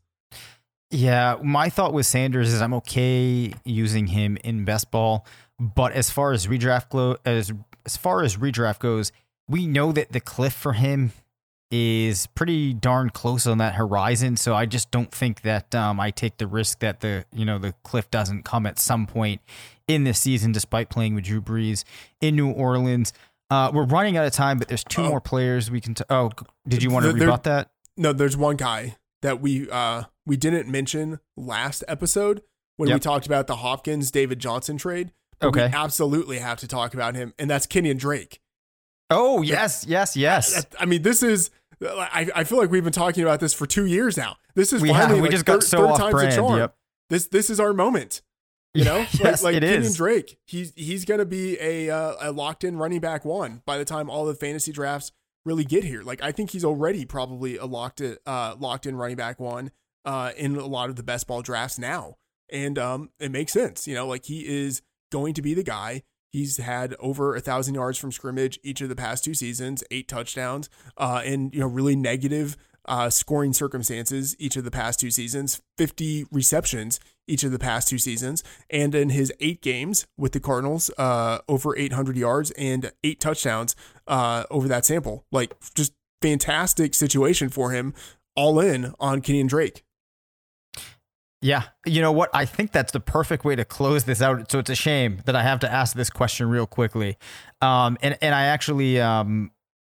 Yeah, 0.95 1.39
my 1.43 1.71
thought 1.71 1.93
with 1.93 2.07
Sanders 2.07 2.53
is 2.53 2.63
I'm 2.63 2.73
okay 2.75 3.53
using 3.65 4.07
him 4.07 4.39
in 4.45 4.65
best 4.65 4.93
ball, 4.93 5.27
but 5.59 5.91
as 5.91 6.09
far 6.09 6.31
as 6.31 6.47
redraft 6.47 6.91
go, 6.91 7.17
as 7.25 7.53
as 7.85 7.97
far 7.97 8.23
as 8.23 8.37
redraft 8.37 8.79
goes, 8.79 9.11
we 9.49 9.67
know 9.67 9.91
that 9.91 10.13
the 10.13 10.21
cliff 10.21 10.53
for 10.53 10.75
him 10.75 11.11
is 11.69 12.29
pretty 12.29 12.73
darn 12.73 13.11
close 13.11 13.45
on 13.45 13.59
that 13.59 13.75
horizon. 13.75 14.37
So 14.37 14.55
I 14.55 14.67
just 14.67 14.93
don't 14.93 15.11
think 15.11 15.41
that 15.41 15.75
um, 15.75 15.99
I 15.99 16.13
take 16.13 16.37
the 16.37 16.47
risk 16.47 16.79
that 16.79 17.01
the 17.01 17.25
you 17.33 17.45
know 17.45 17.59
the 17.59 17.75
cliff 17.83 18.09
doesn't 18.13 18.45
come 18.45 18.65
at 18.65 18.79
some 18.79 19.09
point 19.09 19.41
in 19.89 20.05
this 20.05 20.21
season, 20.21 20.53
despite 20.53 20.91
playing 20.91 21.17
with 21.17 21.25
Drew 21.25 21.41
Brees 21.41 21.83
in 22.21 22.37
New 22.37 22.53
Orleans. 22.53 23.13
Uh, 23.51 23.73
we're 23.75 23.85
running 23.85 24.17
out 24.17 24.27
of 24.27 24.33
time, 24.33 24.61
but 24.61 24.69
there's 24.69 24.85
two 24.85 25.03
oh. 25.03 25.09
more 25.09 25.21
players 25.21 25.73
we 25.73 25.81
can. 25.81 25.95
T- 25.95 26.05
oh, 26.09 26.31
did 26.69 26.85
you 26.85 26.91
want 26.91 27.05
to 27.05 27.13
there, 27.13 27.27
rebut 27.27 27.43
that? 27.43 27.71
No, 27.97 28.13
there's 28.13 28.37
one 28.37 28.55
guy 28.55 28.95
that 29.23 29.41
we 29.41 29.69
uh, 29.69 30.05
we 30.27 30.37
didn't 30.37 30.69
mention 30.69 31.21
last 31.37 31.85
episode 31.89 32.43
when 32.77 32.89
yep. 32.89 32.97
we 32.97 33.01
talked 33.01 33.27
about 33.27 33.47
the 33.47 33.57
Hopkins 33.57 34.11
David 34.11 34.39
Johnson 34.39 34.77
trade. 34.77 35.13
Okay, 35.43 35.67
we 35.67 35.75
absolutely 35.75 36.39
have 36.39 36.59
to 36.61 36.69
talk 36.69 36.95
about 36.95 37.15
him, 37.15 37.35
and 37.39 37.51
that's 37.51 37.67
Kenyan 37.67 37.99
Drake. 37.99 38.41
Oh 39.11 39.43
yes, 39.43 39.85
yes, 39.87 40.17
yes. 40.17 40.67
I, 40.79 40.83
I 40.83 40.87
mean, 40.87 41.03
this 41.03 41.23
is 41.23 41.51
I, 41.83 42.31
I 42.35 42.45
feel 42.45 42.59
like 42.59 42.71
we've 42.71 42.85
been 42.85 42.93
talking 42.93 43.23
about 43.23 43.41
this 43.41 43.53
for 43.53 43.67
two 43.67 43.87
years 43.87 44.17
now. 44.17 44.37
This 44.55 44.73
is 44.73 44.81
we 44.81 44.89
finally 44.89 45.07
have, 45.07 45.17
we 45.17 45.23
like 45.23 45.31
just 45.33 45.45
got 45.45 45.63
so 45.63 45.89
off 45.89 46.11
brand. 46.11 46.35
Yep. 46.35 46.75
This 47.11 47.27
this 47.27 47.51
is 47.51 47.61
our 47.61 47.73
moment. 47.73 48.23
You 48.73 48.85
know, 48.85 48.99
yes, 49.13 49.43
like, 49.45 49.55
like 49.55 49.63
is. 49.63 49.97
Drake. 49.97 50.39
He's 50.47 50.73
he's 50.75 51.05
gonna 51.05 51.25
be 51.25 51.59
a 51.61 51.91
uh, 51.91 52.15
a 52.21 52.33
locked 52.33 52.65
in 52.65 52.77
running 52.77 53.01
back 53.01 53.25
one 53.25 53.63
by 53.67 53.79
the 53.79 53.85
time 53.85 54.11
all 54.11 54.25
the 54.25 54.35
fantasy 54.35 54.73
drafts 54.73 55.13
really 55.45 55.65
get 55.65 55.85
here. 55.85 56.03
Like 56.03 56.23
I 56.23 56.33
think 56.33 56.51
he's 56.51 56.65
already 56.65 57.05
probably 57.05 57.57
a 57.57 57.67
locked 57.67 58.01
in, 58.01 58.17
uh 58.27 58.57
locked 58.59 58.87
in 58.87 58.97
running 58.97 59.17
back 59.17 59.39
one 59.39 59.71
uh 60.05 60.33
in 60.37 60.57
a 60.57 60.67
lot 60.67 60.90
of 60.90 60.97
the 60.97 61.03
best 61.03 61.27
ball 61.27 61.43
drafts 61.43 61.79
now. 61.79 62.17
And 62.51 62.79
um 62.79 63.11
it 63.19 63.31
makes 63.31 63.53
sense. 63.53 63.87
You 63.87 63.95
know, 63.95 64.07
like 64.07 64.25
he 64.25 64.40
is 64.47 64.83
going 65.11 65.35
to 65.35 65.43
be 65.43 65.55
the 65.55 65.62
guy 65.62 66.03
He's 66.35 66.57
had 66.57 66.97
over 66.99 67.37
a 67.37 67.40
thousand 67.40 67.77
yards 67.77 67.97
from 67.97 68.11
scrimmage 68.11 68.59
each 68.64 68.81
of 68.81 68.88
the 68.88 68.97
past 68.97 69.23
two 69.23 69.35
seasons, 69.35 69.85
eight 69.93 70.09
touchdowns, 70.09 70.69
uh, 70.97 71.23
and 71.25 71.55
you 71.55 71.61
know 71.61 71.69
really 71.69 71.95
negative 71.95 72.57
uh, 72.87 73.09
scoring 73.09 73.53
circumstances 73.53 74.35
each 74.40 74.57
of 74.57 74.64
the 74.64 74.71
past 74.73 74.99
two 74.99 75.12
seasons, 75.12 75.62
50 75.79 76.27
receptions 76.33 76.99
each 77.29 77.45
of 77.45 77.53
the 77.53 77.59
past 77.61 77.87
two 77.87 77.99
seasons, 77.99 78.43
and 78.69 78.97
in 78.97 79.11
his 79.11 79.33
eight 79.38 79.62
games 79.62 80.09
with 80.19 80.33
the 80.33 80.40
Cardinals, 80.40 80.90
uh, 80.99 81.38
over 81.49 81.77
800 81.77 82.17
yards 82.17 82.51
and 82.59 82.90
eight 83.05 83.21
touchdowns 83.21 83.77
uh, 84.09 84.43
over 84.51 84.67
that 84.67 84.85
sample. 84.85 85.25
Like 85.31 85.55
just 85.77 85.93
fantastic 86.21 86.95
situation 86.95 87.49
for 87.49 87.71
him, 87.71 87.95
all 88.35 88.59
in 88.59 88.93
on 88.99 89.23
Kenyan 89.23 89.47
Drake. 89.47 89.85
Yeah. 91.45 91.65
You 91.85 92.01
know 92.01 92.11
what? 92.11 92.31
I 92.33 92.47
think 92.47 92.73
that's 92.73 92.91
the 92.91 93.01
perfect 93.01 93.45
way 93.45 93.55
to 93.55 93.67
close 93.67 94.05
this 94.05 94.23
out. 94.23 94.51
So 94.51 94.61
it's 94.61 94.71
a 94.71 94.75
shame 94.75 95.21
that 95.27 95.37
I 95.37 95.43
have 95.43 95.61
to 95.61 95.71
ask 95.71 95.95
this 95.95 96.09
question 96.09 96.49
real 96.49 96.67
quickly. 96.67 97.19
Um, 97.61 97.99
and, 98.01 98.17
and 98.23 98.35
I 98.35 98.45
actually 98.47 98.99
um, 98.99 99.51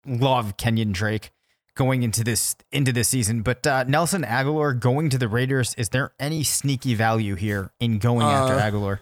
love 0.04 0.58
Kenyan 0.58 0.92
Drake 0.92 1.30
going 1.74 2.02
into 2.02 2.22
this 2.22 2.54
into 2.70 2.92
this 2.92 3.08
season. 3.08 3.40
But 3.40 3.66
uh, 3.66 3.84
Nelson 3.84 4.24
Agholor 4.24 4.78
going 4.78 5.08
to 5.08 5.16
the 5.16 5.26
Raiders, 5.26 5.74
is 5.78 5.88
there 5.88 6.12
any 6.20 6.44
sneaky 6.44 6.94
value 6.94 7.34
here 7.34 7.72
in 7.80 7.98
going 7.98 8.26
uh, 8.26 8.30
after 8.30 8.56
Agholor? 8.56 8.98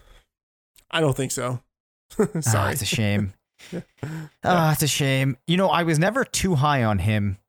I 0.89 1.01
don't 1.01 1.17
think 1.17 1.33
so. 1.33 1.59
Sorry. 2.11 2.33
Ah, 2.45 2.69
it's 2.69 2.81
a 2.81 2.85
shame. 2.85 3.33
Ah, 4.43 4.71
it's 4.71 4.83
a 4.83 4.87
shame. 4.87 5.35
You 5.47 5.57
know, 5.57 5.67
I 5.67 5.83
was 5.83 5.99
never 5.99 6.23
too 6.23 6.55
high 6.55 6.83
on 6.83 6.99
him 6.99 7.39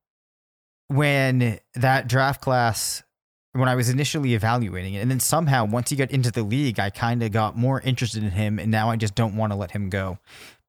when 0.88 1.60
that 1.74 2.08
draft 2.08 2.40
class 2.40 3.04
when 3.52 3.68
I 3.68 3.74
was 3.74 3.88
initially 3.88 4.34
evaluating 4.34 4.94
it. 4.94 5.00
And 5.00 5.10
then 5.10 5.20
somehow, 5.20 5.64
once 5.64 5.90
he 5.90 5.96
got 5.96 6.10
into 6.10 6.30
the 6.30 6.42
league, 6.42 6.78
I 6.78 6.90
kind 6.90 7.22
of 7.22 7.32
got 7.32 7.56
more 7.56 7.80
interested 7.80 8.22
in 8.22 8.30
him. 8.30 8.58
And 8.58 8.70
now 8.70 8.90
I 8.90 8.96
just 8.96 9.14
don't 9.14 9.36
want 9.36 9.52
to 9.52 9.56
let 9.56 9.70
him 9.70 9.88
go. 9.88 10.18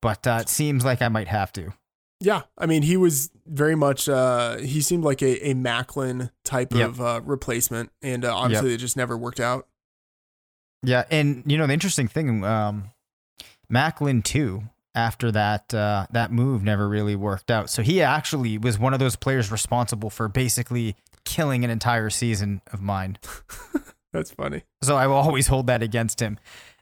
But 0.01 0.25
uh, 0.25 0.39
it 0.41 0.49
seems 0.49 0.85
like 0.85 1.01
I 1.01 1.09
might 1.09 1.27
have 1.27 1.51
to. 1.53 1.73
Yeah. 2.21 2.43
I 2.57 2.65
mean, 2.65 2.81
he 2.81 2.97
was 2.97 3.29
very 3.45 3.75
much, 3.75 4.09
uh, 4.09 4.57
he 4.57 4.81
seemed 4.81 5.03
like 5.03 5.21
a, 5.21 5.49
a 5.49 5.53
Maclin 5.53 6.31
type 6.43 6.73
yep. 6.73 6.89
of 6.89 7.01
uh, 7.01 7.21
replacement. 7.23 7.91
And 8.01 8.25
uh, 8.25 8.35
obviously, 8.35 8.69
yep. 8.71 8.77
it 8.77 8.81
just 8.81 8.97
never 8.97 9.17
worked 9.17 9.39
out. 9.39 9.67
Yeah. 10.83 11.03
And, 11.11 11.43
you 11.45 11.57
know, 11.57 11.67
the 11.67 11.73
interesting 11.73 12.07
thing, 12.07 12.43
um, 12.43 12.91
Maclin, 13.71 14.23
too, 14.23 14.63
after 14.95 15.31
that 15.31 15.71
uh, 15.73 16.07
that 16.11 16.31
move 16.31 16.63
never 16.63 16.89
really 16.89 17.15
worked 17.15 17.51
out. 17.51 17.69
So 17.69 17.83
he 17.83 18.01
actually 18.01 18.57
was 18.57 18.79
one 18.79 18.93
of 18.93 18.99
those 18.99 19.15
players 19.15 19.51
responsible 19.51 20.09
for 20.09 20.27
basically 20.27 20.95
killing 21.29 21.63
an 21.63 21.69
entire 21.69 22.09
season 22.09 22.59
of 22.73 22.81
mine. 22.81 23.19
That's 24.11 24.31
funny. 24.31 24.63
So 24.81 24.97
I 24.97 25.05
will 25.05 25.15
always 25.15 25.45
hold 25.45 25.67
that 25.67 25.83
against 25.83 26.19
him. 26.19 26.39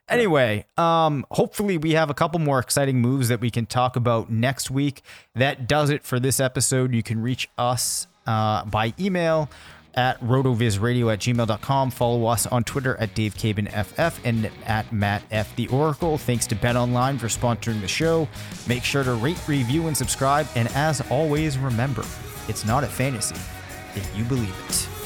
Anyway, 0.08 0.66
um, 0.78 1.26
hopefully 1.32 1.78
we 1.78 1.92
have 1.92 2.10
a 2.10 2.14
couple 2.14 2.40
more 2.40 2.60
exciting 2.60 3.02
moves 3.02 3.28
that 3.28 3.42
we 3.42 3.52
can 3.52 3.66
talk 3.66 3.98
about 3.98 4.32
next 4.32 4.72
week. 4.72 5.02
That 5.36 5.68
does 5.68 5.90
it 5.90 6.04
for 6.04 6.18
this 6.18 6.40
episode. 6.40 6.94
You 6.94 7.04
can 7.04 7.22
reach 7.22 7.50
us 7.58 8.08
uh, 8.26 8.64
by 8.64 8.94
email 8.98 9.50
at 9.96 10.18
rotovizradio 10.22 11.12
at 11.12 11.20
gmail.com. 11.20 11.92
Follow 11.92 12.26
us 12.28 12.48
on 12.48 12.64
Twitter 12.64 12.96
at 12.98 13.14
Dave 13.16 13.34
FF 13.34 14.26
and 14.26 14.50
at 14.66 14.94
Matt 14.94 15.24
F. 15.30 15.54
The 15.58 15.68
Oracle. 15.68 16.18
Thanks 16.18 16.48
to 16.48 16.56
Bet 16.56 16.78
Online 16.78 17.18
for 17.18 17.28
sponsoring 17.28 17.82
the 17.82 17.88
show. 17.90 18.30
Make 18.66 18.86
sure 18.86 19.04
to 19.04 19.16
rate, 19.16 19.42
review, 19.46 19.88
and 19.88 19.98
subscribe. 19.98 20.48
And 20.56 20.70
as 20.70 21.02
always, 21.12 21.58
remember, 21.58 22.06
it's 22.48 22.64
not 22.64 22.86
a 22.86 22.88
fantasy 22.88 23.36
if 23.98 24.16
you 24.16 24.24
believe 24.24 24.56
it. 24.70 24.97